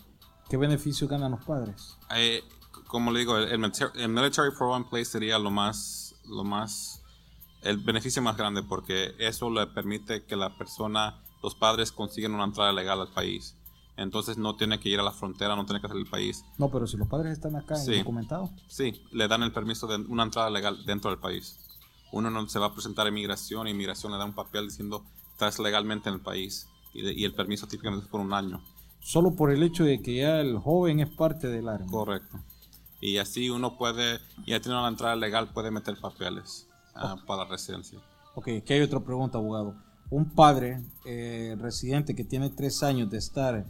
[0.50, 1.98] ¿Qué beneficios ganan los padres?
[2.16, 2.42] Eh,
[2.88, 7.02] como le digo, el, el military Pro in Place sería lo más, lo más,
[7.62, 12.46] el beneficio más grande porque eso le permite que la persona, los padres consigan una
[12.46, 13.56] entrada legal al país.
[13.98, 16.46] Entonces no tiene que ir a la frontera, no tiene que salir del país.
[16.58, 17.98] No, pero si los padres están acá Sí.
[17.98, 18.50] documentados.
[18.68, 21.60] Sí, le dan el permiso de una entrada legal dentro del país.
[22.14, 25.04] Uno no se va a presentar a inmigración, y inmigración le da un papel diciendo
[25.34, 28.62] estás legalmente en el país y, de- y el permiso típicamente es por un año.
[29.02, 31.90] Solo por el hecho de que ya el joven es parte del Army.
[31.92, 32.40] Correcto.
[33.02, 37.50] Y así uno puede, ya tiene una entrada legal, puede meter papeles ah, para la
[37.50, 38.00] residencia.
[38.36, 39.76] Ok, aquí hay otra pregunta, abogado.
[40.10, 43.66] Un padre eh, residente que tiene tres años de estar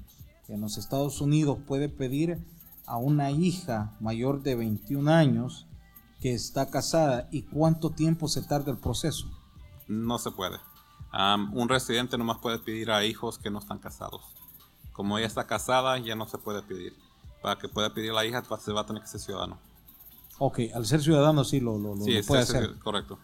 [0.48, 2.40] en los Estados Unidos puede pedir
[2.86, 5.68] a una hija mayor de 21 años
[6.20, 9.28] que está casada y cuánto tiempo se tarda el proceso?
[9.88, 10.58] No se puede.
[11.14, 14.22] Um, un residente nomás puede pedir a hijos que no están casados.
[14.92, 16.94] Como ella está casada, ya no se puede pedir.
[17.42, 19.58] Para que pueda pedir a la hija, se va a tener que ser ciudadano.
[20.38, 22.78] Ok, al ser ciudadano sí lo, lo, sí, lo puede hacer.
[22.80, 23.18] Correcto.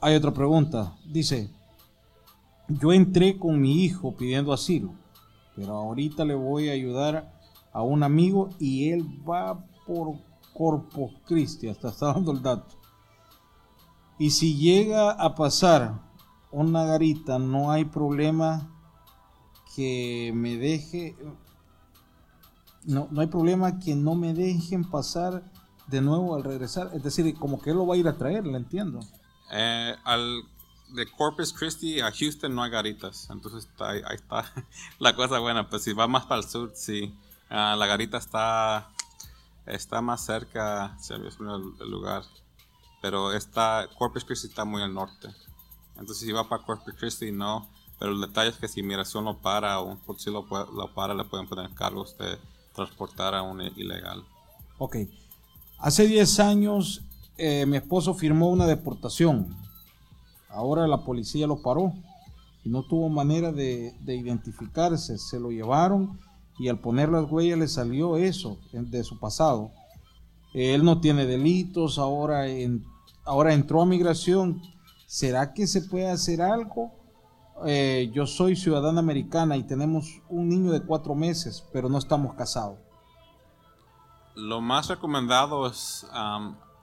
[0.00, 0.96] Hay otra pregunta.
[1.04, 1.50] Dice,
[2.68, 4.94] yo entré con mi hijo pidiendo asilo,
[5.56, 7.32] pero ahorita le voy a ayudar
[7.72, 10.14] a un amigo y él va por
[10.54, 12.76] Corpus Christi, hasta está dando el dato.
[14.18, 16.00] Y si llega a pasar
[16.52, 18.70] una garita, no hay problema
[19.74, 21.16] que me deje,
[22.84, 25.42] no, no hay problema que no me dejen pasar
[25.86, 26.90] de nuevo al regresar.
[26.94, 29.00] Es decir, como que él lo va a ir a traer, le entiendo.
[29.50, 30.42] Eh, al
[30.90, 34.44] de Corpus Christi a Houston no hay garitas, entonces ahí, está
[34.98, 35.68] la cosa buena.
[35.68, 37.14] Pues si va más para el sur, sí.
[37.50, 38.90] Ah, la garita está
[39.66, 42.22] está más cerca, se me el, lugar,
[43.00, 45.28] pero está Corpus Christi está muy al norte.
[45.96, 47.68] Entonces si va para Corpus Christi no,
[47.98, 51.14] pero el detalle es que si migración lo para o un policía lo, lo para,
[51.14, 52.38] le pueden poner cargos de
[52.74, 54.24] transportar a un ilegal.
[54.78, 54.96] Ok.
[55.78, 57.02] Hace 10 años
[57.36, 59.56] eh, mi esposo firmó una deportación.
[60.48, 61.92] Ahora la policía lo paró
[62.64, 65.18] y no tuvo manera de, identificarse.
[65.18, 66.18] Se lo llevaron
[66.58, 69.70] y al poner las huellas le salió eso de su pasado.
[70.52, 72.44] Él no tiene delitos, ahora,
[73.24, 74.62] ahora entró a migración.
[75.06, 76.92] ¿Será que se puede hacer algo?
[77.66, 82.34] Eh, yo soy ciudadana americana y tenemos un niño de cuatro meses, pero no estamos
[82.34, 82.78] casados.
[84.34, 86.06] Lo más recomendado es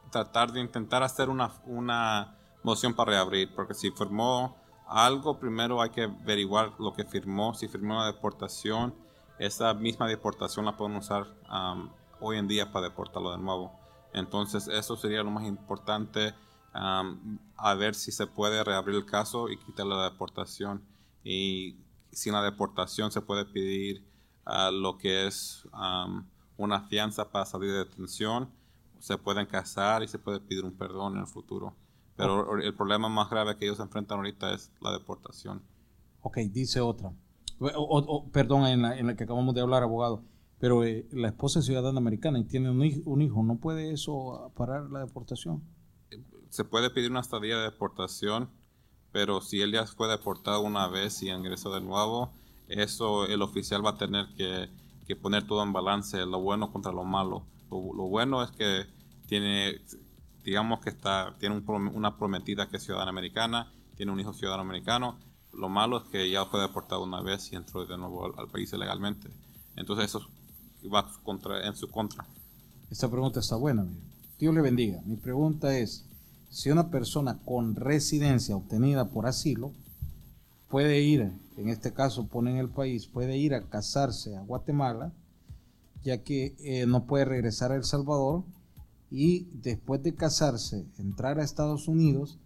[0.10, 4.56] tratar de intentar hacer una, una moción para reabrir, porque si firmó
[4.88, 8.94] algo, primero hay que averiguar lo que firmó, si firmó una deportación,
[9.40, 11.26] esa misma deportación la pueden usar
[12.20, 13.72] hoy en día para deportarlo de nuevo.
[14.14, 16.34] Entonces eso sería lo más importante,
[16.74, 20.82] a ver si se puede reabrir el caso y quitar la deportación.
[21.24, 21.76] Y
[22.12, 24.04] sin la deportación se puede pedir
[24.46, 25.68] ah, lo que es
[26.58, 28.50] una fianza para salir de detención,
[29.00, 31.76] se pueden casar y se puede pedir un perdón en el futuro.
[32.16, 35.64] Pero el problema más grave que ellos enfrentan ahorita es la deportación.
[36.22, 37.12] Ok, dice otra.
[38.32, 40.24] perdón, en la, en la, que acabamos de hablar, abogado.
[40.60, 44.52] Pero eh, la esposa es ciudadana americana y tiene un un hijo, ¿no puede eso
[44.56, 45.64] parar la deportación?
[46.52, 48.52] Se puede pedir una estadía de deportación,
[49.12, 52.32] pero si él ya fue deportado una vez y ingresó de nuevo,
[52.68, 54.70] eso el oficial va a tener que
[55.12, 57.46] que poner todo en balance, lo bueno contra lo malo.
[57.70, 58.86] Lo, bueno es que
[59.28, 59.82] tiene,
[60.44, 65.20] digamos que está, tiene una prometida que es ciudadana americana, tiene un hijo ciudadano americano.
[65.54, 68.72] Lo malo es que ya fue deportado una vez y entró de nuevo al, país
[68.74, 69.30] ilegalmente.
[69.76, 70.28] Entonces eso
[70.94, 71.10] va
[71.64, 72.26] en su contra.
[72.90, 73.86] Esta pregunta está buena.
[74.40, 75.02] Dios le bendiga.
[75.06, 76.06] Mi pregunta es,
[76.52, 79.72] si una persona con residencia obtenida por asilo
[80.68, 85.14] puede ir, en este caso pone en el país, puede ir a casarse a Guatemala,
[86.04, 88.44] ya que eh, no puede regresar a El Salvador
[89.10, 92.38] y después de casarse entrar a Estados Unidos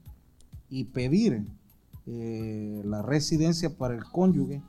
[0.70, 1.48] y pedir
[2.06, 4.62] eh, la residencia para el cónyuge.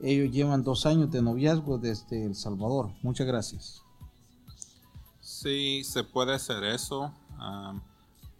[0.00, 2.92] Ellos llevan dos años de noviazgo desde El Salvador.
[3.02, 3.82] Muchas gracias.
[5.20, 7.12] Sí, se puede hacer eso.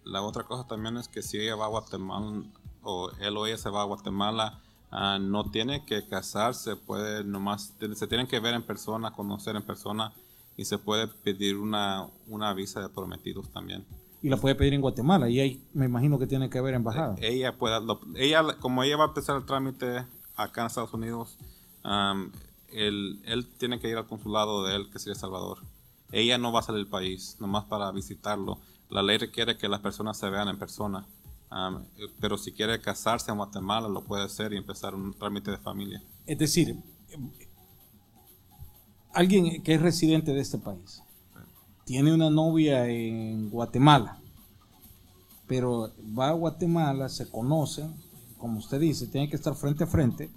[0.05, 2.43] La otra cosa también es que si ella va a Guatemala,
[2.81, 7.73] o él o ella se va a Guatemala, ah, no tiene que casarse, puede nomás,
[7.95, 10.13] se tienen que ver en persona, conocer en persona
[10.57, 13.85] y se puede pedir una, una visa de prometidos también.
[14.21, 17.15] Y la puede pedir en Guatemala y ahí me imagino que tiene que haber embajada.
[17.19, 17.77] Ella puede,
[18.15, 21.37] ella, como ella va a empezar el trámite acá en Estados Unidos,
[22.71, 25.59] él, él, tiene que ir al consulado de él, que sería Salvador.
[26.11, 28.59] Ella no va a salir del país, nomás para visitarlo.
[28.93, 31.05] La ley requiere que las personas se vean en persona
[32.19, 36.01] pero si quiere casarse en Guatemala, lo puede hacer y empezar un trámite de familia.
[36.25, 36.75] Es decir,
[39.13, 41.03] alguien que es residente de este país
[41.85, 44.19] tiene una novia en Guatemala,
[45.47, 47.93] pero va a Guatemala, se conocen,
[48.37, 50.31] como usted dice, tiene que estar frente a frente,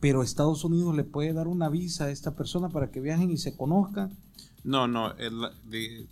[0.00, 3.36] pero Estados Unidos le puede dar una visa a esta persona para que viajen y
[3.36, 4.16] se conozcan.
[4.64, 6.08] No, no, el,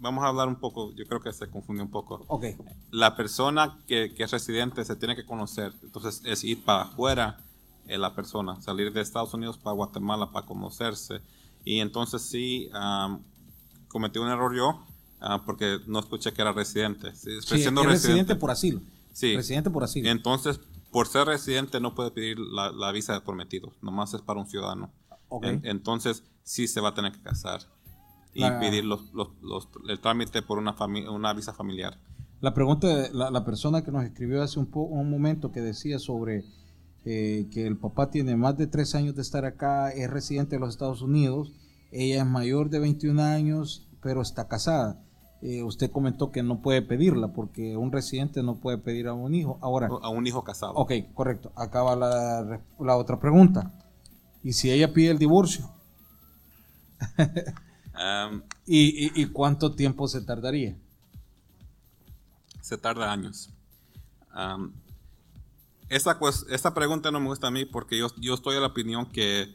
[0.00, 2.24] vamos a hablar un poco, yo creo que se confundió un poco.
[2.28, 2.56] Okay.
[2.90, 7.38] La persona que, que, es residente se tiene que conocer, entonces es ir para afuera
[7.86, 11.20] eh, la persona, salir de Estados Unidos para Guatemala para conocerse.
[11.64, 12.70] Y entonces sí,
[13.88, 14.86] cometí un error yo,
[15.20, 17.14] ah, porque no escuché que era residente.
[17.14, 18.80] Sí, siendo residente, por asilo.
[19.12, 19.36] Sí.
[19.36, 20.08] Residente por asilo.
[20.08, 24.40] Entonces, por ser residente no puede pedir la, la visa de prometidos, nomás es para
[24.40, 24.90] un ciudadano.
[25.28, 25.44] Ok.
[25.44, 27.60] En- entonces, sí se va a tener que casar
[28.34, 30.74] y La- pedir los, los- los- el trámite por una,
[31.10, 31.98] una visa familiar.
[32.40, 35.60] La pregunta, de- la, la persona que nos escribió hace un, po- un momento que
[35.60, 36.44] decía sobre
[37.04, 40.60] eh, que el papá tiene más de tres años de estar acá, es residente de
[40.60, 41.52] los Estados Unidos,
[41.90, 45.02] ella es mayor de 21 años, pero está casada.
[45.40, 49.34] Eh, usted comentó que no puede pedirla porque un residente no puede pedir a un
[49.34, 49.58] hijo.
[49.62, 50.72] Ahora, A un hijo casado.
[50.74, 51.52] ok, correcto.
[51.56, 53.72] Acaba la, la otra pregunta.
[54.42, 55.70] ¿Y si ella pide el divorcio?
[58.66, 60.76] ¿Y, y- y cuánto tiempo se tardaría?
[62.60, 63.48] se tarda años.
[65.88, 66.18] Esta,
[66.50, 69.54] esta pregunta no me gusta a mí porque yo, yo estoy de la opinión que,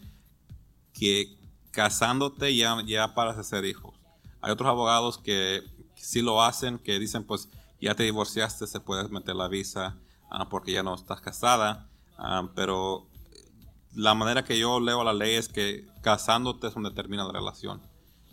[0.93, 1.37] que
[1.71, 3.93] casándote ya, ya paras de ser hijos.
[4.41, 5.61] Hay otros abogados que
[5.95, 9.95] sí lo hacen, que dicen pues ya te divorciaste, se puede meter la visa
[10.31, 11.87] ah, porque ya no estás casada,
[12.55, 13.07] pero
[13.93, 17.79] la manera que yo leo la ley es que casándote es donde termina la relación.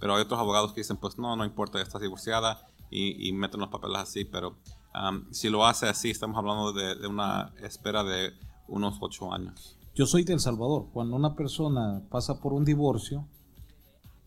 [0.01, 3.33] Pero hay otros abogados que dicen, pues no, no importa, ya estás divorciada y, y
[3.33, 4.25] meten los papeles así.
[4.25, 4.57] Pero
[4.95, 8.33] um, si lo hace así, estamos hablando de, de una espera de
[8.67, 9.77] unos ocho años.
[9.95, 10.87] Yo soy de El Salvador.
[10.93, 13.27] Cuando una persona pasa por un divorcio,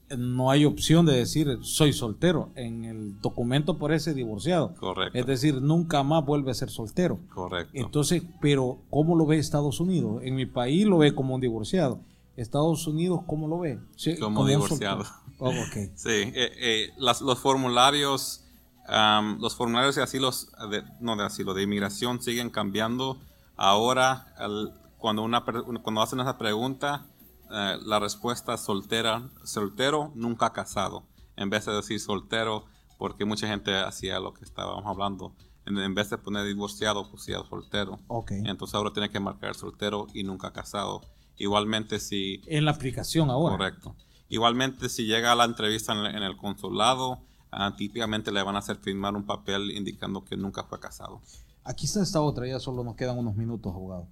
[0.09, 2.51] eh, no hay opción de decir soy soltero.
[2.55, 4.75] En el documento parece divorciado.
[4.75, 5.17] Correcto.
[5.17, 7.17] Es decir, nunca más vuelve a ser soltero.
[7.33, 7.71] Correcto.
[7.73, 10.21] Entonces, pero ¿cómo lo ve Estados Unidos?
[10.23, 11.99] En mi país lo ve como un divorciado.
[12.35, 13.79] Estados Unidos, ¿cómo lo ve?
[13.95, 15.03] Sí, Como divorciado.
[15.05, 15.23] soltero.
[15.39, 15.91] Oh, ok.
[15.95, 18.43] Sí, eh, eh, las- los formularios,
[18.87, 20.31] am, los formularios de asilo,
[20.69, 23.17] de, no de asilo, de inmigración siguen cambiando.
[23.55, 27.05] Ahora, al- cuando, una, per- cuando hacen esa pregunta,
[27.51, 31.03] eh, la respuesta es soltera, soltero, nunca casado.
[31.35, 32.65] En vez de decir soltero,
[32.97, 35.33] porque mucha gente hacía lo que estábamos hablando.
[35.65, 37.99] En, en vez de poner divorciado, pusía soltero.
[38.07, 38.31] Ok.
[38.45, 41.01] Entonces ahora tiene que marcar soltero y nunca casado.
[41.37, 43.57] Igualmente si En la aplicación ahora.
[43.57, 43.95] Correcto.
[44.29, 47.21] Igualmente, si llega a la entrevista en el, consulado,
[47.51, 51.21] ah, típicamente le van a hacer firmar un papel indicando que nunca fue casado.
[51.63, 54.07] Aquí está esta otra, ya solo nos quedan unos minutos, abogado.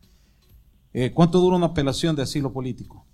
[0.93, 3.05] Eh, ¿Cuánto dura una apelación de asilo político?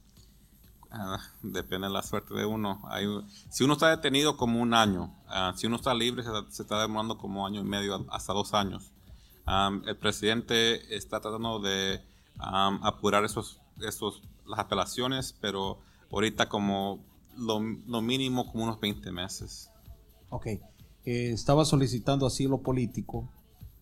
[0.91, 2.81] Ah, depende de la suerte de uno.
[2.89, 3.05] Hay,
[3.49, 6.81] si uno está detenido como un año, ah, si uno está libre, se, se está
[6.81, 8.91] demorando como año y medio hasta dos años.
[9.85, 12.01] El presidente está tratando de
[12.37, 15.79] apurar esos, esos, las apelaciones, pero
[16.11, 16.99] ahorita como
[17.35, 19.69] lo, lo mínimo como unos 20 meses.
[20.29, 20.47] Ok.
[20.47, 20.61] Eh,
[21.05, 23.29] estaba solicitando asilo político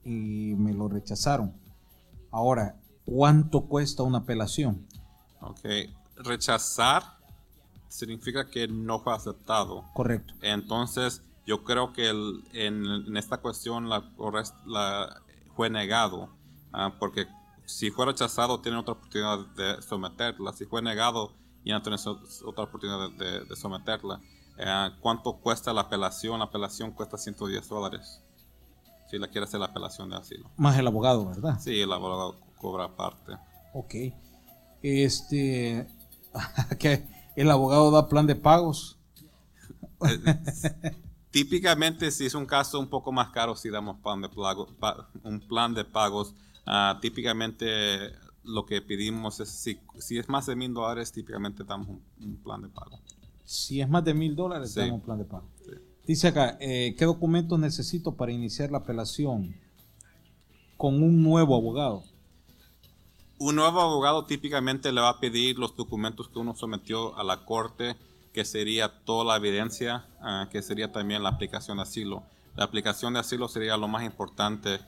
[0.04, 1.54] y me lo rechazaron.
[2.32, 4.86] Ahora, ¿cuánto cuesta una apelación?
[5.42, 5.60] Ok,
[6.18, 7.04] rechazar
[7.88, 9.86] significa que no fue aceptado.
[9.94, 10.34] Correcto.
[10.42, 14.12] Entonces, yo creo que el- en, en esta cuestión la,
[14.66, 15.22] la-
[15.56, 16.30] fue negado,
[16.74, 17.26] ah, porque
[17.66, 20.54] si fue rechazado, tiene otra oportunidad de someterla.
[20.54, 21.98] Si fue negado, ya no tiene
[22.46, 24.22] otra oportunidad de, de- de someterla.
[24.58, 26.40] Eh, ¿Cuánto cuesta la apelación?
[26.40, 28.22] La apelación cuesta 110 dólares.
[29.10, 30.50] Si la quiere hacer la apelación de asilo.
[30.58, 31.60] Más el abogado, ¿verdad?
[31.60, 33.34] Sí, el abogado cobra aparte.
[33.74, 33.94] Ok.
[34.82, 35.88] Este,
[36.80, 38.98] que el abogado da plan de pagos.
[41.32, 45.10] Típicamente, si es un caso un poco más caro, si damos plan de pago- pa-
[45.24, 46.34] un plan de pagos.
[46.66, 48.12] Ah, típicamente,
[48.44, 52.38] lo que pedimos es, si, si es más de mil dólares, típicamente damos un, un
[52.38, 53.00] plan de pago.
[53.44, 54.80] Si es más de mil dólares, Sí.
[54.80, 55.48] damos un plan de pago.
[55.64, 55.72] Sí.
[56.08, 59.56] Dice acá, eh, ¿qué documentos necesito para iniciar la apelación
[60.78, 62.04] con un nuevo abogado?
[63.38, 67.44] Un nuevo abogado típicamente le va a pedir los documentos que uno sometió a la
[67.46, 67.96] corte,
[68.34, 72.24] que sería toda la evidencia, ah, que sería también la aplicación de asilo.
[72.56, 74.80] La aplicación de asilo sería lo más importante.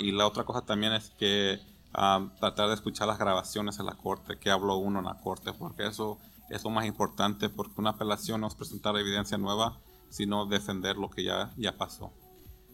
[0.00, 1.60] Y la otra cosa también es que
[1.94, 5.52] ah, tratar de escuchar las grabaciones en la corte, que habló uno en la corte,
[5.52, 6.18] porque eso
[6.50, 11.10] es lo más importante, porque una apelación no es presentar evidencia nueva, sino defender lo
[11.10, 12.10] que ya, ya pasó.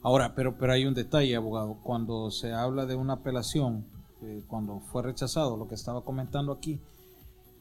[0.02, 1.78] Ahora, pero, pero hay un detalle, abogado.
[1.82, 3.86] Cuando se habla de una apelación,
[4.22, 6.80] eh, cuando fue rechazado, lo que estaba comentando aquí,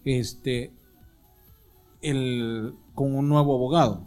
[0.04, 0.74] este,
[2.02, 4.04] el, con un nuevo abogado,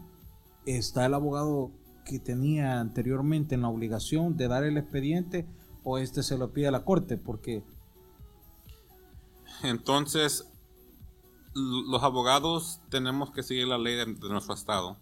[0.66, 1.70] está el abogado
[2.07, 5.46] que tenía anteriormente en la obligación de dar el expediente
[5.82, 7.62] o este se lo pide a la corte, porque
[9.62, 10.48] Entonces,
[11.54, 14.96] los abogados tenemos que seguir la ley de, de nuestro estado.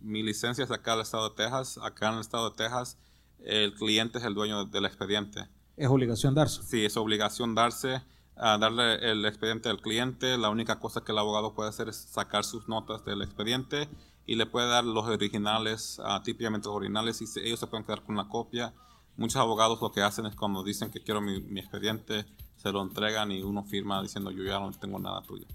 [0.00, 1.78] Mi licencia es acá del estado de Texas.
[1.82, 2.98] Acá en el estado de Texas,
[3.44, 5.48] el cliente es el dueño del expediente.
[5.76, 6.62] es obligación darse.
[6.62, 8.02] Sí, es obligación darse,
[8.36, 10.36] a darle el expediente al cliente.
[10.38, 13.88] La única cosa que el abogado puede hacer es sacar sus notas del expediente
[14.26, 18.02] y le puede dar los originales, ah, típicamente los originales, y ellos se pueden quedar
[18.02, 18.72] con la copia.
[19.16, 22.24] Muchos abogados lo que hacen es cuando dicen que quiero mi, mi expediente,
[22.56, 25.46] se lo entregan y uno firma diciendo yo ya no tengo nada tuyo.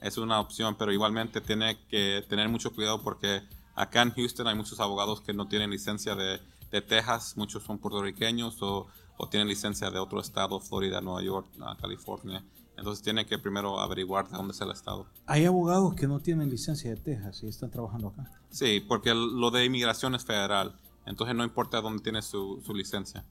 [0.00, 3.42] es una opción, pero igualmente tiene que tener mucho cuidado porque
[3.74, 6.40] acá en Houston hay muchos abogados que no tienen licencia de,
[6.70, 11.46] de Texas, muchos son puertorriqueños o, o, tienen licencia de otro estado, Florida, Nueva York,
[11.80, 12.42] California.
[12.80, 15.06] Entonces tiene que primero averiguar de dónde es el estado.
[15.26, 18.32] ¿Hay abogados que no tienen licencia de Texas y están trabajando acá?
[18.48, 20.74] Sí, porque lo de inmigración es federal.
[21.04, 23.22] Entonces no importa dónde tiene su, su licencia.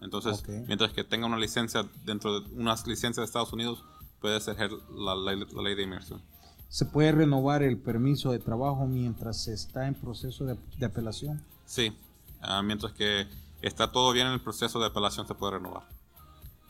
[0.00, 3.84] Entonces, mientras que tenga una licencia dentro de unas licencias de Estados Unidos,
[4.20, 6.20] puede ejercer la, ley de inmigración.
[6.68, 11.40] ¿Se puede renovar el permiso de trabajo mientras se está en proceso de, apelación?
[11.66, 11.96] Sí,
[12.40, 13.28] ah, mientras que
[13.62, 15.84] está todo bien en el proceso de apelación se puede renovar.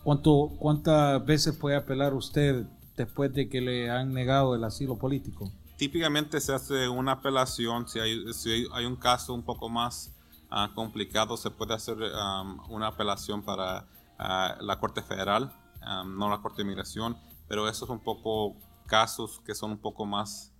[0.02, 5.50] ¿Cuánto, ¿Cuántas veces puede apelar usted después de que le han negado el asilo político?
[5.76, 10.12] Típicamente se hace una apelación si hay, si hay un caso un poco más
[10.50, 13.86] uh, complicado, se puede hacer um, una apelación para
[14.18, 18.56] uh, la Corte Federal, um, no la Corte de Inmigración, pero esos son un poco
[18.86, 20.52] casos que son un poco más,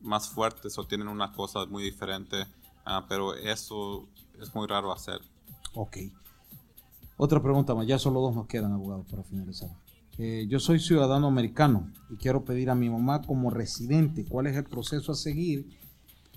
[0.00, 2.42] más fuertes o tienen una cosa muy diferente,
[2.86, 4.08] uh, pero eso
[4.40, 5.20] es muy raro hacer.
[5.74, 5.98] Ok.
[7.16, 9.70] Otra pregunta más, ya solo dos nos quedan, abogados, para finalizar.
[10.18, 14.56] Eh, yo soy ciudadano americano y quiero pedir a mi mamá como residente cuál es
[14.56, 15.68] el proceso a seguir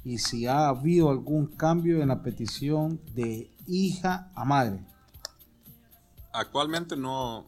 [0.03, 4.85] y si ha habido algún cambio en la petición de hija a madre.
[6.33, 7.45] Actualmente no,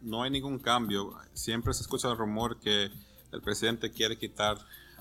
[0.00, 1.14] no hay ningún cambio.
[1.32, 2.90] Siempre se escucha el rumor que
[3.32, 4.58] el presidente quiere quitar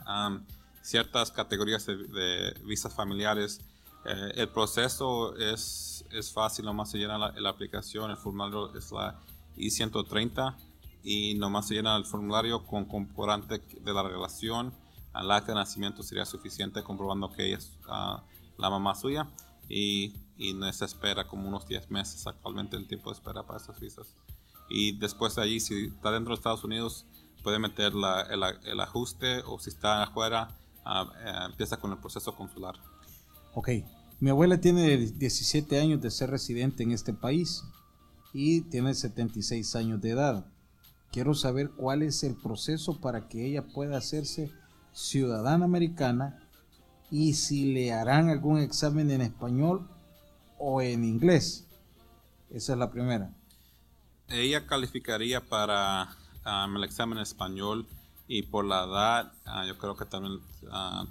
[0.07, 0.43] um,
[0.81, 3.61] ciertas categorías de, visas familiares.
[4.05, 9.19] Eh, el proceso es, es fácil, nomás se llena la, aplicación, el formulario es la
[9.57, 10.55] I-130
[11.03, 14.73] y nomás se llena el formulario con comprobante de la relación
[15.13, 18.23] al acta de nacimiento sería suficiente comprobando que ella es ah,
[18.57, 19.27] la mamá suya
[19.67, 23.59] y, y no se espera como unos 10 meses actualmente el tiempo de espera para
[23.59, 24.15] estas visas.
[24.69, 27.05] Y después de allí, si está dentro de Estados Unidos,
[27.43, 30.47] puede meter la, el, ajuste o si está afuera,
[30.85, 32.75] ah, eh, empieza con el proceso consular.
[33.53, 33.69] Ok,
[34.21, 37.63] mi abuela tiene 17 años de ser residente en este país
[38.33, 40.45] y tiene 76 años de edad.
[41.11, 44.49] Quiero saber cuál es el proceso para que ella pueda hacerse
[44.93, 46.39] ciudadana americana
[47.09, 49.85] y si le harán algún examen en español
[50.57, 51.67] o en inglés.
[52.49, 53.33] Esa es la primera.
[54.29, 57.85] Ella calificaría para um, el examen en español
[58.29, 61.05] y por la edad, uh, yo creo que también uh,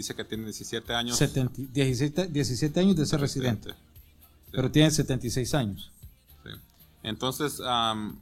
[0.00, 1.18] dice que tiene 17 años.
[1.18, 3.74] 17, 17, años de ser residente.
[4.50, 5.92] Pero tiene 76 años.
[7.02, 8.18] Entonces, um,